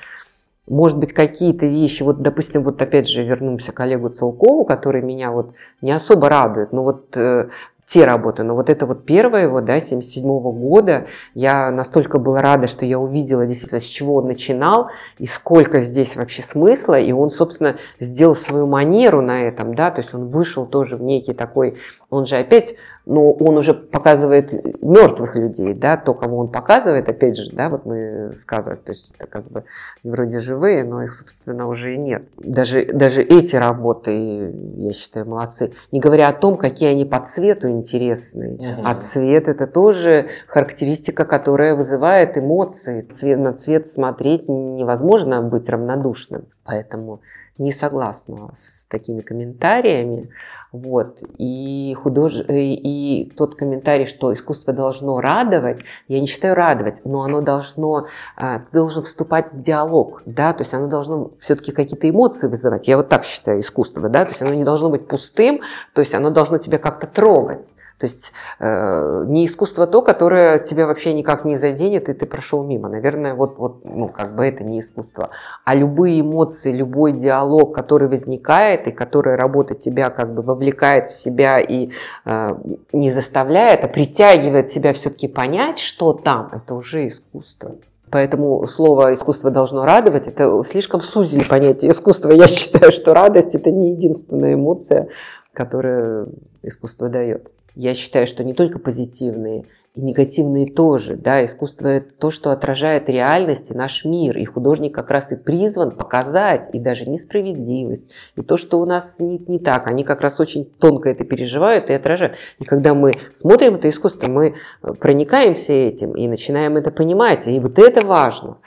[0.67, 5.32] Может быть, какие-то вещи, вот, допустим, вот опять же вернемся к Олегу Целкову, который меня
[5.32, 7.49] вот не особо радует, но вот э,
[7.91, 8.43] те работы.
[8.43, 12.85] Но вот это вот первое его, да, 77 -го года, я настолько была рада, что
[12.85, 14.87] я увидела действительно, с чего он начинал
[15.17, 16.97] и сколько здесь вообще смысла.
[16.97, 21.01] И он, собственно, сделал свою манеру на этом, да, то есть он вышел тоже в
[21.01, 21.75] некий такой,
[22.09, 22.75] он же опять
[23.06, 27.86] но он уже показывает мертвых людей, да, то, кого он показывает, опять же, да, вот
[27.86, 29.64] мы сказали, то есть это как бы
[30.04, 32.24] вроде живые, но их, собственно, уже и нет.
[32.38, 35.74] Даже, даже эти работы, я считаю, молодцы.
[35.91, 38.54] Не говоря о том, какие они по цвету интересные.
[38.54, 38.82] Угу.
[38.86, 43.02] А цвет это тоже характеристика, которая вызывает эмоции.
[43.02, 46.45] Цвет, на цвет смотреть невозможно быть равнодушным.
[46.72, 47.19] Поэтому
[47.57, 50.30] не согласна с такими комментариями.
[50.72, 51.19] Вот.
[51.38, 52.34] И, худож...
[52.47, 58.07] и тот комментарий, что искусство должно радовать, я не считаю радовать, но оно должно,
[58.38, 62.88] а, ты должен вступать в диалог, да, то есть оно должно все-таки какие-то эмоции вызывать.
[62.88, 65.59] Я вот так считаю искусство, да, то есть оно не должно быть пустым,
[65.93, 67.74] то есть оно должно тебя как-то трогать.
[68.02, 72.64] То есть э, не искусство то, которое тебя вообще никак не заденет, и ты прошел
[72.64, 72.89] мимо.
[72.89, 75.30] Наверное, вот, вот ну, как бы это не искусство.
[75.66, 81.14] А любые эмоции, любой диалог, который возникает, и который работа тебя как бы вовлекает в
[81.14, 81.91] себя и
[82.26, 82.56] э,
[82.91, 87.76] не заставляет, а притягивает тебя все-таки понять, что там, это уже искусство.
[88.10, 92.32] Поэтому слово «искусство должно радовать»– это слишком сузили понятие искусства.
[92.32, 95.08] Я считаю, что радость– это не единственная эмоция,
[95.54, 96.34] которую
[96.64, 97.52] искусство дает.
[97.76, 101.15] Я считаю, что не только позитивные, и негативные тоже.
[101.15, 101.43] Да?
[101.43, 104.38] Искусство– это то, что отражает реальность и наш мир.
[104.38, 109.19] И художник как раз и призван показать и даже несправедливость, и то, что у нас
[109.19, 109.88] не, не так.
[109.88, 112.38] Они как раз очень тонко это переживают и отражают.
[112.59, 117.47] И когда мы смотрим это искусство, мы проникаемся этим и начинаем это понимать.
[117.47, 118.59] И вот это важно.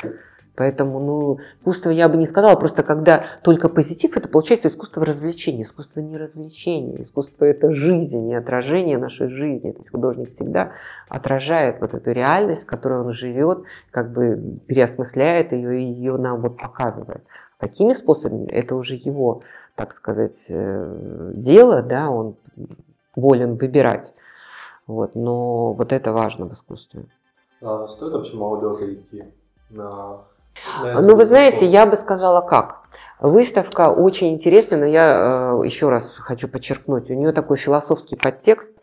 [0.56, 5.62] Поэтому, ну, искусство я бы не сказала, просто когда только позитив, это получается искусство развлечения.
[5.62, 9.72] Искусство не развлечение, искусство это жизнь и отражение нашей жизни.
[9.72, 10.72] То есть художник всегда
[11.08, 16.40] отражает вот эту реальность, в которой он живет, как бы переосмысляет ее и ее нам
[16.40, 17.24] вот показывает.
[17.58, 19.42] Какими способами, это уже его,
[19.74, 22.36] так сказать, э, дело, да, он
[23.16, 24.12] волен выбирать.
[24.86, 27.06] Вот, но вот это важно в искусстве.
[27.60, 29.24] А стоит вообще молодежи идти
[29.70, 30.20] на
[30.82, 32.84] ну, вы знаете, я бы сказала как.
[33.20, 38.74] Выставка очень интересная, но я э, еще раз хочу подчеркнуть, у нее такой философский подтекст.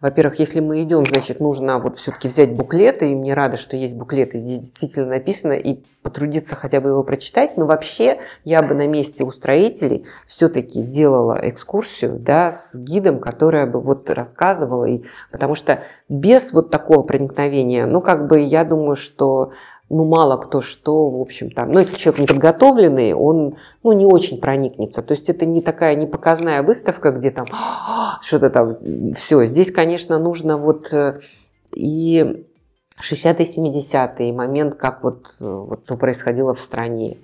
[0.00, 3.96] во-первых, если мы идем, значит, нужно вот все-таки взять буклеты, и мне рада, что есть
[3.96, 8.86] буклеты, здесь действительно написано, и потрудиться хотя бы его прочитать, но вообще я бы на
[8.86, 15.02] месте у строителей все-таки делала экскурсию, да, с гидом, которая бы вот рассказывала, и,
[15.32, 19.52] потому что без вот такого проникновения, ну, как бы, я думаю, что
[19.90, 24.40] ну, мало кто что, в общем, там, ну, если человек неподготовленный, он, ну, не очень
[24.40, 25.02] проникнется.
[25.02, 27.46] То есть это не такая непоказная выставка, где там
[28.22, 28.76] что-то там,
[29.14, 29.44] все.
[29.44, 31.18] Здесь, конечно, нужно вот э,
[31.74, 32.46] и
[33.00, 37.18] 60-е, 70-е, момент, как вот, э, вот то происходило в стране.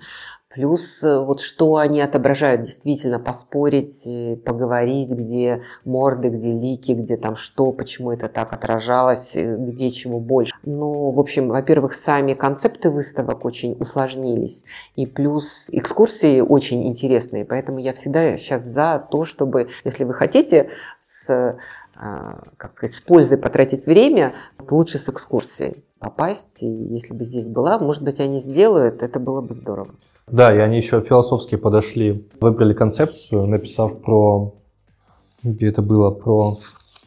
[0.57, 7.15] Плюс э, вот что они отображают, действительно поспорить, э, поговорить, где морды, где лики, где
[7.15, 10.55] там что, почему это так отражалось, э, где чего больше.
[10.63, 14.65] Ну, в общем, во-первых, сами концепты выставок очень усложнились.
[14.95, 20.71] И плюс экскурсии очень интересные, поэтому я всегда сейчас за то, чтобы, если вы хотите
[20.99, 21.55] с
[22.57, 24.35] как сказать, с пользой потратить время,
[24.69, 26.61] лучше с экскурсией попасть.
[26.61, 29.95] И если бы здесь была, может быть, они сделают, это было бы здорово.
[30.29, 34.53] Да, и они еще философски подошли, выбрали концепцию, написав про,
[35.41, 36.57] где это было, про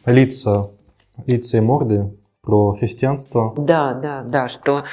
[0.07, 0.69] лица,
[1.27, 2.11] лица и морды,
[2.41, 3.53] про христианство.
[3.57, 4.85] Да, да, да, что...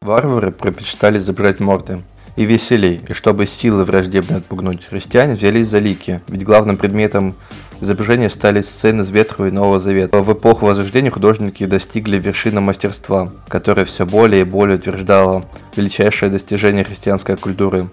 [0.00, 1.98] Варвары предпочитали забирать морды
[2.36, 7.34] и веселей, и чтобы силы враждебно отпугнуть, христиане взялись за лики, ведь главным предметом
[7.80, 10.18] изображения стали сцены из Ветхого и Нового Завета.
[10.18, 15.44] В эпоху Возрождения художники достигли вершины мастерства, которое все более и более утверждало
[15.76, 17.88] величайшее достижение христианской культуры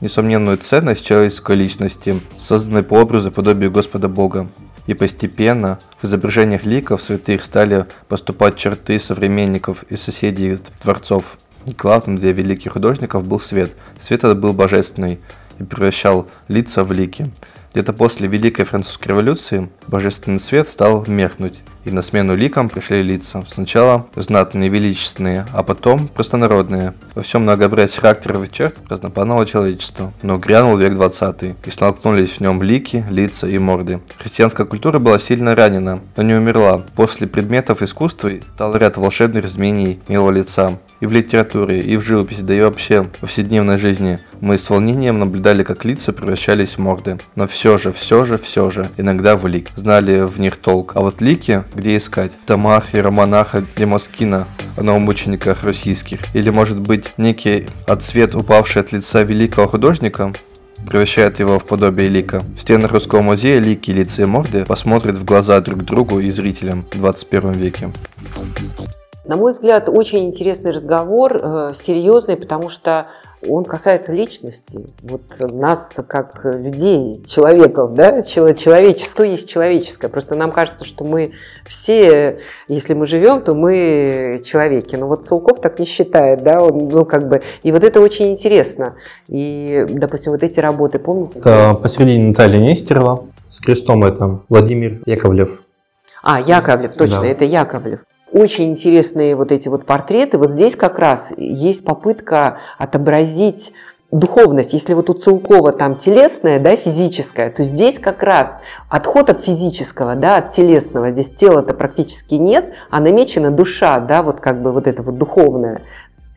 [0.00, 4.48] несомненную ценность человеческой личности, созданной по образу и подобию Господа Бога.
[4.86, 11.38] И постепенно в изображениях ликов святых стали поступать черты современников и соседей творцов.
[11.78, 13.72] Главным для великих художников был свет.
[13.98, 15.20] Свет этот был божественный
[15.58, 17.30] и превращал лица в лики.
[17.74, 23.42] Где-то после Великой Французской революции божественный свет стал меркнуть, и на смену ликам пришли лица.
[23.48, 26.94] Сначала знатные, величественные, а потом простонародные.
[27.14, 30.12] Во всем многообразии характеров и черт разнопланового человечества.
[30.22, 34.00] Но грянул век 20 и столкнулись в нем лики, лица и морды.
[34.18, 36.84] Христианская культура была сильно ранена, но не умерла.
[36.96, 40.78] После предметов искусства стал ряд волшебных изменений милого лица.
[41.00, 45.18] И в литературе, и в живописи, да и вообще в повседневной жизни мы с волнением
[45.18, 47.18] наблюдали, как лица превращались в морды.
[47.34, 49.68] Но все же, все же, все же, иногда в лик.
[49.76, 50.92] Знали в них толк.
[50.94, 52.32] А вот лики где искать?
[52.32, 54.46] В томах иеромонаха Демоскина
[54.76, 56.34] о новомучениках российских?
[56.34, 60.32] Или может быть некий отцвет, упавший от лица великого художника?
[60.86, 62.42] превращает его в подобие лика.
[62.56, 66.84] В стенах Русского музея лики, лица и морды посмотрят в глаза друг другу и зрителям
[66.92, 67.90] в 21 веке.
[69.24, 73.06] На мой взгляд, очень интересный разговор, э, серьезный, потому что
[73.48, 80.08] он касается личности, вот нас как людей, человеков, да, человечество есть человеческое.
[80.08, 81.32] Просто нам кажется, что мы
[81.64, 82.38] все,
[82.68, 84.96] если мы живем, то мы человеки.
[84.96, 88.30] Но вот Сулков так не считает, да, он, ну как бы, и вот это очень
[88.32, 88.96] интересно.
[89.28, 91.38] И, допустим, вот эти работы, помните?
[91.38, 95.62] Это посередине Наталья Нестерова, с крестом это Владимир Яковлев.
[96.22, 97.26] А, Яковлев, точно, да.
[97.26, 98.00] это Яковлев
[98.34, 100.38] очень интересные вот эти вот портреты.
[100.38, 103.72] Вот здесь как раз есть попытка отобразить
[104.10, 109.44] духовность, если вот у Целкова там телесная, да, физическая, то здесь как раз отход от
[109.44, 114.72] физического, да, от телесного, здесь тела-то практически нет, а намечена душа, да, вот как бы
[114.72, 115.82] вот это вот духовное.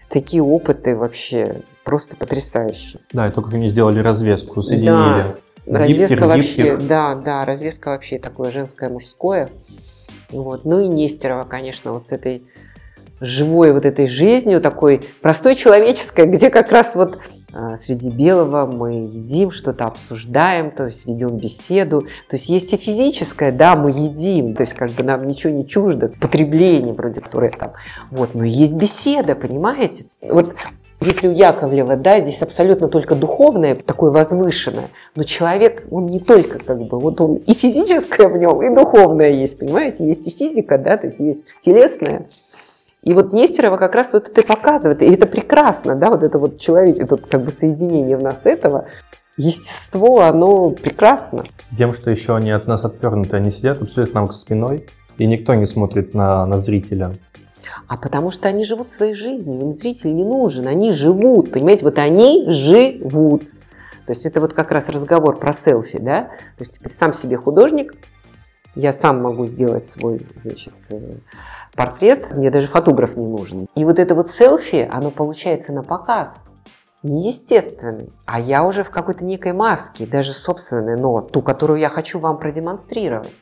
[0.10, 3.00] Такие опыты вообще просто потрясающие.
[3.12, 5.24] Да, и то, как они сделали развеску, соединили.
[5.66, 6.82] Да, развеска диптер, вообще, диптер.
[6.88, 9.50] да, да, развеска вообще такое женское, мужское.
[10.32, 10.66] Вот.
[10.66, 12.44] Ну и Нестерова, конечно, вот с этой
[13.20, 17.20] живой вот этой жизнью, такой простой человеческой, где как раз вот
[17.54, 22.02] а, среди белого мы едим, что-то обсуждаем, то есть ведем беседу.
[22.30, 25.66] То есть есть и физическое, да, мы едим, то есть как бы нам ничего не
[25.68, 27.74] чуждо, потребление вроде которое там.
[28.12, 30.06] Вот, но есть беседа, понимаете?
[30.22, 30.56] Вот
[31.00, 36.60] если у Яковлева, да, здесь абсолютно только духовное, такое возвышенное, но человек, он не только
[36.60, 40.78] как бы, вот он и физическое в нем, и духовное есть, понимаете, есть и физика,
[40.78, 42.28] да, то есть есть телесное.
[43.04, 46.60] И вот Нестерова как раз вот это показывает, и это прекрасно, да, вот это вот
[46.60, 48.86] человек, это как бы соединение в нас этого,
[49.38, 51.46] естество, оно прекрасно.
[51.78, 54.88] Тем, что еще они от нас отвернуты, они сидят абсолютно нам к спиной,
[55.18, 57.14] и никто не смотрит на, на зрителя.
[57.88, 61.98] А потому что они живут своей жизнью, им зритель не нужен, они живут, понимаете, вот
[61.98, 63.44] они живут.
[64.06, 66.24] То есть это вот как раз разговор про селфи, да?
[66.58, 67.94] То есть теперь сам себе художник,
[68.76, 71.14] я сам могу сделать свой, значит, э,
[71.76, 73.68] портрет, мне даже фотограф не нужен.
[73.76, 76.46] И вот это вот селфи, оно получается на показ,
[77.04, 82.20] неестественный, а я уже в какой-то некой маске, даже собственной, но ту, которую я хочу
[82.20, 83.34] вам продемонстрировать.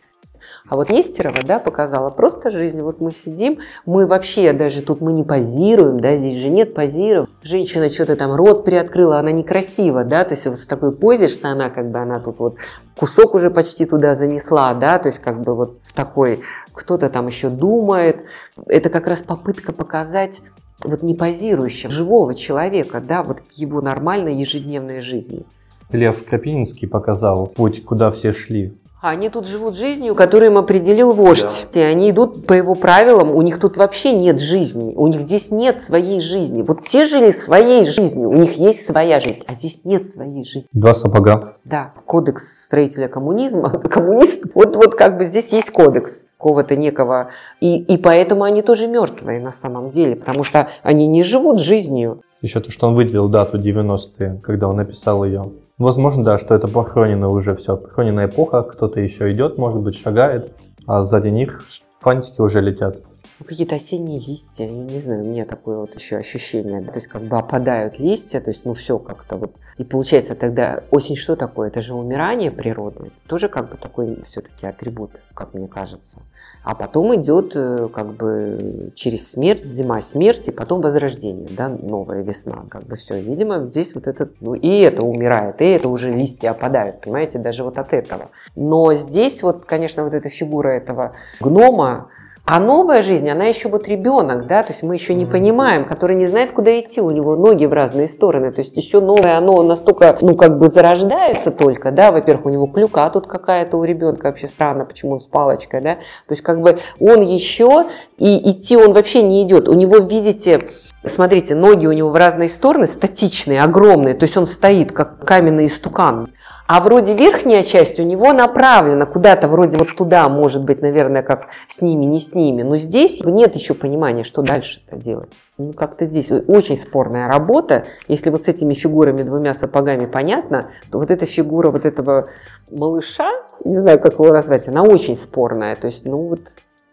[0.67, 2.81] А вот Нестерова, да, показала просто жизнь.
[2.81, 7.29] Вот мы сидим, мы вообще даже тут мы не позируем, да, здесь же нет позиров.
[7.43, 11.49] Женщина что-то там рот приоткрыла, она некрасива, да, то есть вот в такой позе, что
[11.49, 12.55] она как бы, она тут вот
[12.97, 16.41] кусок уже почти туда занесла, да, то есть как бы вот в такой,
[16.73, 18.25] кто-то там еще думает.
[18.65, 20.41] Это как раз попытка показать
[20.83, 25.45] вот не позирующего, живого человека, да, вот в его нормальной ежедневной жизни.
[25.91, 28.73] Лев Крапининский показал путь, куда все шли.
[29.07, 31.67] Они тут живут жизнью, которую им определил вождь.
[31.71, 31.79] Да.
[31.79, 35.51] И они идут по его правилам, у них тут вообще нет жизни, у них здесь
[35.51, 36.63] нет своей жизни.
[36.63, 40.67] Вот те жили своей жизнью, у них есть своя жизнь, а здесь нет своей жизни.
[40.73, 41.57] Два сапога.
[41.65, 47.29] Да, кодекс строителя коммунизма, коммунист, вот, вот как бы здесь есть кодекс какого-то некого.
[47.61, 52.21] И, и поэтому они тоже мертвые на самом деле, потому что они не живут жизнью.
[52.41, 55.51] Еще то, что он выделил дату 90-е, когда он написал ее.
[55.77, 57.75] Возможно, да, что это похоронено уже все.
[57.75, 60.53] Похороненная эпоха, кто-то еще идет, может быть, шагает,
[60.87, 61.65] а сзади них
[61.99, 63.01] фантики уже летят.
[63.37, 67.07] Ну, какие-то осенние листья, я не знаю, у меня такое вот еще ощущение, то есть
[67.07, 69.51] как бы опадают листья, то есть ну все как-то вот.
[69.77, 71.67] И получается тогда осень что такое?
[71.67, 76.21] Это же умирание природное, это тоже как бы такой все-таки атрибут, как мне кажется.
[76.63, 82.21] А потом идет э, как бы через смерть, зима смерть, и потом возрождение, да, новая
[82.21, 83.19] весна, как бы все.
[83.19, 87.65] Видимо, здесь вот этот, ну и это умирает, и это уже листья опадают, понимаете, даже
[87.65, 88.29] вот от этого.
[88.55, 92.07] Но здесь вот, конечно, вот эта фигура этого гнома,
[92.45, 96.15] а новая жизнь, она еще вот ребенок, да, то есть мы еще не понимаем, который
[96.15, 99.63] не знает, куда идти, у него ноги в разные стороны, то есть еще новое, оно
[99.63, 104.27] настолько, ну, как бы зарождается только, да, во-первых, у него клюка тут какая-то у ребенка,
[104.27, 107.85] вообще странно, почему он с палочкой, да, то есть как бы он еще,
[108.19, 110.67] и идти он вообще не идет, у него, видите,
[111.07, 115.67] смотрите, ноги у него в разные стороны, статичные, огромные, то есть он стоит, как каменный
[115.67, 116.29] истукан,
[116.67, 121.49] а вроде верхняя часть у него направлена куда-то, вроде вот туда, может быть, наверное, как
[121.67, 122.63] с ними, не с ними.
[122.63, 125.29] Но здесь нет еще понимания, что дальше-то делать.
[125.59, 127.85] Ну, как-то здесь очень спорная работа.
[128.07, 132.29] Если вот с этими фигурами двумя сапогами понятно, то вот эта фигура вот этого
[132.71, 133.29] малыша,
[133.63, 135.75] не знаю, как его назвать, она очень спорная.
[135.75, 136.41] То есть, ну вот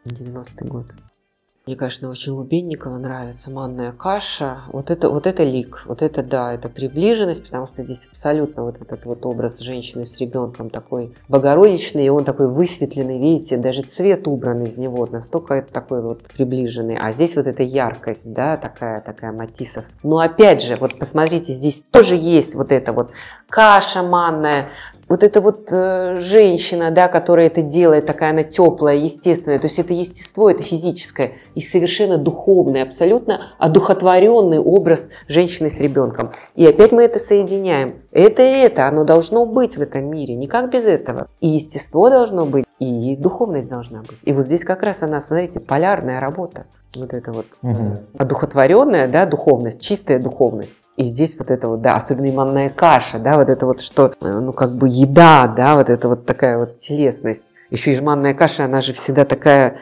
[0.04, 0.86] 90-й год.
[1.64, 4.62] Мне, конечно, очень Лубенникова нравится манная каша.
[4.72, 8.82] Вот это, вот это лик, вот это да, это приближенность, потому что здесь абсолютно вот
[8.82, 14.26] этот вот образ женщины с ребенком такой богородичный, и он такой высветленный, видите, даже цвет
[14.26, 16.96] убран из него, настолько это такой вот приближенный.
[16.96, 20.00] А здесь вот эта яркость, да, такая, такая матисовская.
[20.02, 23.12] Но опять же, вот посмотрите, здесь тоже есть вот эта вот
[23.48, 24.70] каша манная,
[25.12, 29.78] вот эта вот э, женщина, да, которая это делает, такая она теплая, естественная, то есть
[29.78, 36.32] это естество, это физическое и совершенно духовный, абсолютно одухотворенный образ женщины с ребенком.
[36.56, 38.01] И опять мы это соединяем.
[38.12, 41.28] Это и это, оно должно быть в этом мире, никак без этого.
[41.40, 44.18] И естество должно быть, и духовность должна быть.
[44.24, 46.66] И вот здесь как раз она, смотрите, полярная работа.
[46.94, 48.00] Вот это вот угу.
[48.18, 50.76] одухотворенная, да, духовность, чистая духовность.
[50.98, 54.28] И здесь вот это вот, да, особенно иманная каша, да, вот это вот что, э,
[54.28, 57.42] ну как бы еда, да, вот это вот такая вот телесность.
[57.70, 59.78] Еще и жманная каша, она же всегда такая,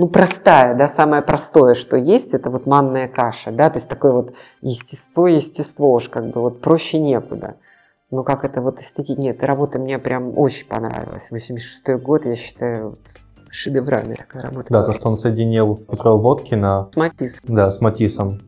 [0.00, 4.12] ну, простая, да, самое простое, что есть, это вот манная каша, да, то есть такое
[4.12, 4.32] вот
[4.62, 7.56] естество, естество уж как бы вот проще некуда.
[8.10, 11.28] Ну, как это вот эстетика, нет, работа мне прям очень понравилась.
[11.30, 13.00] 86-й год, я считаю, вот,
[13.50, 14.68] шедевральная такая работа.
[14.70, 16.88] Да, то, что он соединил Петра Водкина.
[16.94, 17.40] С Матисом.
[17.54, 18.40] Да, с Матисом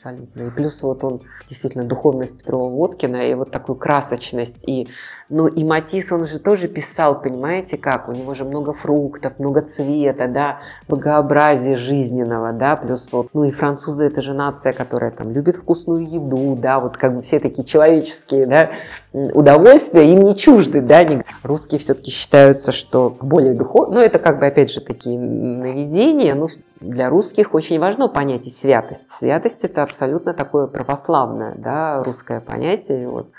[0.00, 0.42] абсолютно.
[0.42, 4.58] И плюс вот он действительно духовность Петрова Водкина и вот такую красочность.
[4.66, 4.88] И,
[5.28, 8.08] ну и Матис, он же тоже писал, понимаете как?
[8.08, 13.50] У него же много фруктов, много цвета, да, многообразие жизненного, да, плюс вот, ну и
[13.50, 17.64] французы это же нация, которая там любит вкусную еду, да, вот как бы все такие
[17.64, 18.70] человеческие, да,
[19.12, 21.22] удовольствия им не чужды, да, не...
[21.42, 26.48] русские все-таки считаются, что более духовно, ну это как бы опять же такие наведения, ну
[26.80, 29.10] для русских очень важно понятие святость.
[29.10, 33.08] Святость это абсолютно такое православное, да, русское понятие.
[33.08, 33.30] Вот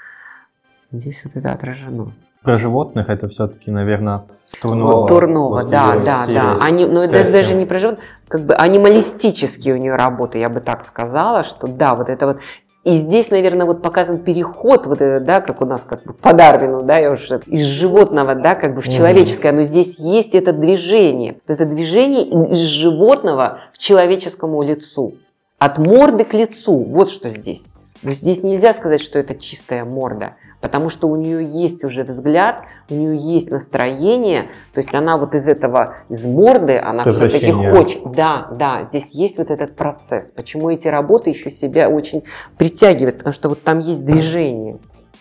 [0.91, 2.11] здесь вот это отражено.
[2.43, 4.23] Про животных это все-таки, наверное,
[4.61, 5.01] Турнова.
[5.01, 6.55] Вот, Турнова, вот да, да, да.
[6.59, 10.59] Они, но это даже не про животных, как бы анималистические у нее работы, я бы
[10.59, 12.37] так сказала, что да, вот это вот
[12.83, 16.33] и здесь, наверное, вот показан переход, вот это, да, как у нас как бы по
[16.33, 20.51] Дарвину, да, я уже из животного, да, как бы в человеческое, но здесь есть это
[20.51, 25.15] движение, это движение из животного к человеческому лицу,
[25.59, 27.71] от морды к лицу, вот что здесь.
[28.01, 32.63] Но здесь нельзя сказать, что это чистая морда, потому что у нее есть уже взгляд,
[32.89, 34.43] у нее есть настроение,
[34.73, 38.01] то есть она вот из этого, из морды, она все-таки хочет.
[38.11, 40.31] Да, да, здесь есть вот этот процесс.
[40.31, 42.23] Почему эти работы еще себя очень
[42.57, 44.77] притягивают, потому что вот там есть движение,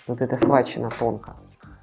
[0.07, 1.33] вот это схвачено тонко.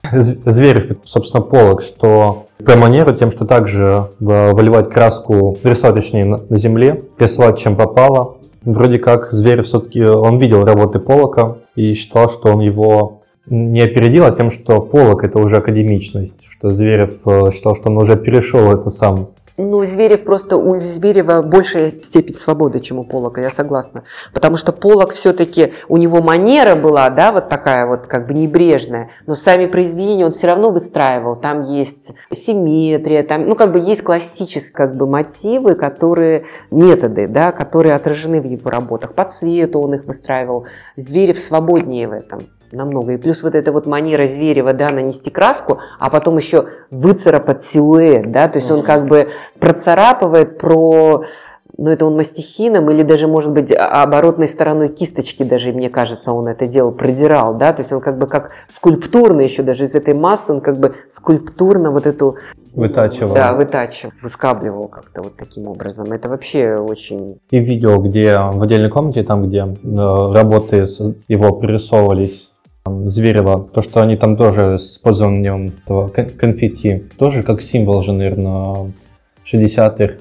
[0.09, 7.57] Зверев, собственно, полок, что манеру тем, что также выливать краску, рисовать точнее на земле, рисовать
[7.57, 8.37] чем попало.
[8.61, 13.16] Вроде как Зверев все-таки, он видел работы Полока и считал, что он его
[13.49, 17.97] не опередил, а тем, что Полок это уже академичность, что Зверев э, считал, что он
[17.97, 19.29] уже перешел это сам
[19.59, 24.03] ну, Зверев просто, у Зверева большая степень свободы, чем у Полока, я согласна.
[24.31, 29.09] Потому что Полок все-таки, у него манера была, да, вот такая вот как бы небрежная,
[29.25, 31.35] но сами произведения он все равно выстраивал.
[31.35, 37.51] Там есть симметрия, там, ну, как бы есть классические как бы мотивы, которые, методы, да,
[37.51, 39.15] которые отражены в его работах.
[39.15, 40.67] По цвету он их выстраивал.
[40.97, 43.13] Зверев свободнее в этом намного.
[43.13, 48.31] И плюс вот эта вот манера Зверева, да, нанести краску, а потом еще выцарапать силуэт,
[48.31, 51.25] да, то есть он как бы процарапывает про
[51.77, 56.47] ну, это он мастихином или даже, может быть, оборотной стороной кисточки даже, мне кажется, он
[56.47, 60.13] это делал, продирал, да, то есть он как бы как скульптурно еще даже из этой
[60.13, 62.37] массы, он как бы скульптурно вот эту...
[62.73, 63.33] Вытачивал.
[63.33, 66.11] Да, вытачивал, выскабливал как-то вот таким образом.
[66.11, 67.39] Это вообще очень...
[67.49, 70.85] И видео, где в отдельной комнате, там, где э, работы
[71.27, 72.53] его прорисовывались
[73.05, 78.91] Зверева, то, что они там тоже с использованием этого конфетти, тоже как символ же, наверное,
[79.45, 80.15] 60-х.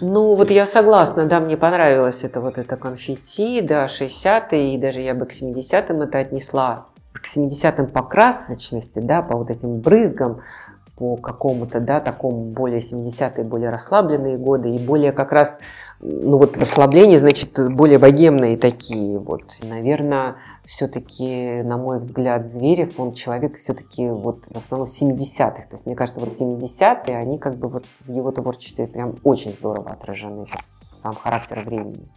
[0.00, 5.00] Ну, вот я согласна, да, мне понравилось это вот это конфетти, да, 60-е, и даже
[5.00, 10.40] я бы к 70-м это отнесла, к 70-м по красочности, да, по вот этим брызгам,
[10.96, 15.58] по какому-то, да, такому более 70-е, более расслабленные годы и более как раз,
[16.00, 19.42] ну вот расслабление, значит, более богемные такие вот.
[19.62, 25.66] Наверное, все-таки, на мой взгляд, Зверев, он человек все-таки вот в основном 70-х.
[25.68, 29.52] То есть, мне кажется, вот 70-е, они как бы вот в его творчестве прям очень
[29.52, 30.46] здорово отражены,
[31.02, 32.08] сам характер времени.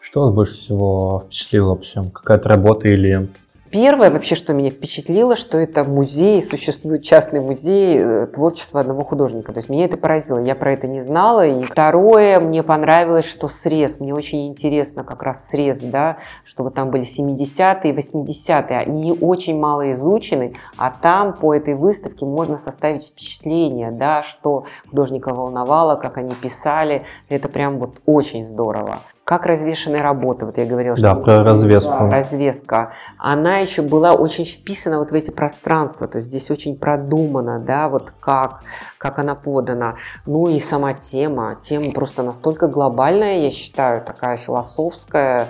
[0.00, 2.02] Что вас больше всего впечатлило вообще?
[2.12, 3.28] Какая-то работа или
[3.74, 9.52] Первое вообще, что меня впечатлило, что это музей, существует частный музей э, творчества одного художника.
[9.52, 11.44] То есть меня это поразило, я про это не знала.
[11.44, 16.74] И второе, мне понравилось, что срез, мне очень интересно как раз срез, да, что вот
[16.74, 23.08] там были 70-е, 80-е, они очень мало изучены, а там по этой выставке можно составить
[23.08, 30.02] впечатление, да, что художника волновало, как они писали, это прям вот очень здорово как развешенные
[30.02, 31.90] работы, вот я говорила, да, что про развеску.
[31.90, 36.76] Да, развеска, она еще была очень вписана вот в эти пространства, то есть здесь очень
[36.76, 38.60] продумано, да, вот как,
[38.98, 39.96] как она подана.
[40.26, 45.48] Ну и сама тема, тема просто настолько глобальная, я считаю, такая философская,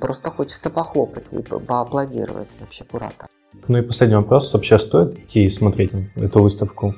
[0.00, 3.28] просто хочется похлопать и поаплодировать вообще куратор.
[3.68, 6.94] Ну и последний вопрос, вообще стоит идти и смотреть эту выставку?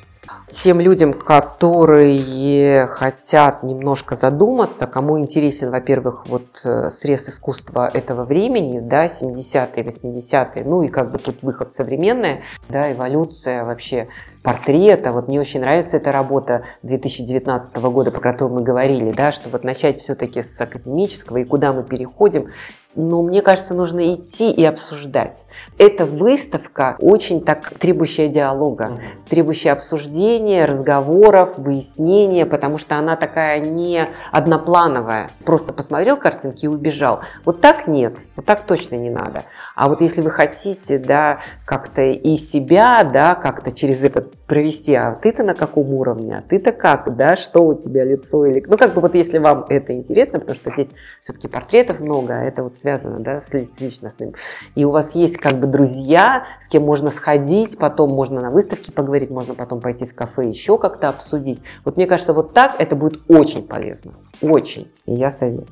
[0.49, 8.81] Тем людям, которые хотят немножко задуматься, кому интересен, во-первых, вот э, срез искусства этого времени,
[8.81, 14.09] да, 70-е, 80-е, ну и как бы тут выход современная, да, эволюция вообще
[14.43, 15.11] портрета.
[15.13, 19.65] Вот мне очень нравится эта работа 2019 года, про которую мы говорили, да, что вот
[19.65, 22.51] начать все-таки с академического и куда мы переходим,
[22.97, 25.45] но мне кажется, нужно идти и обсуждать.
[25.79, 34.09] Эта выставка очень так требующая диалога, требующая обсуждения, разговоров, выяснения, потому что она такая не
[34.31, 35.31] одноплановая.
[35.45, 37.21] Просто посмотрел картинки и убежал.
[37.45, 39.45] Вот так нет, вот так точно не надо.
[39.75, 45.15] А вот если вы хотите, да, как-то и себя, да, как-то через этот провести, а
[45.15, 48.63] ты-то на каком уровне, а ты-то как, да, что у тебя лицо или...
[48.67, 50.89] Ну, как бы вот если вам это интересно, потому что здесь
[51.23, 54.35] все-таки портретов много, а это вот связано, да, с личностным.
[54.75, 58.93] И у вас есть как бы друзья, с кем можно сходить, потом можно на выставке
[58.93, 61.61] поговорить, можно потом пойти в кафе еще как-то обсудить.
[61.85, 64.13] Вот мне кажется, вот так это будет очень полезно.
[64.43, 64.91] Очень.
[65.07, 65.69] И я советую.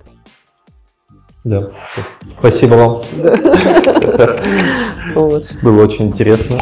[1.44, 1.70] Да.
[2.38, 3.02] Спасибо вам.
[5.62, 6.58] Было очень интересно.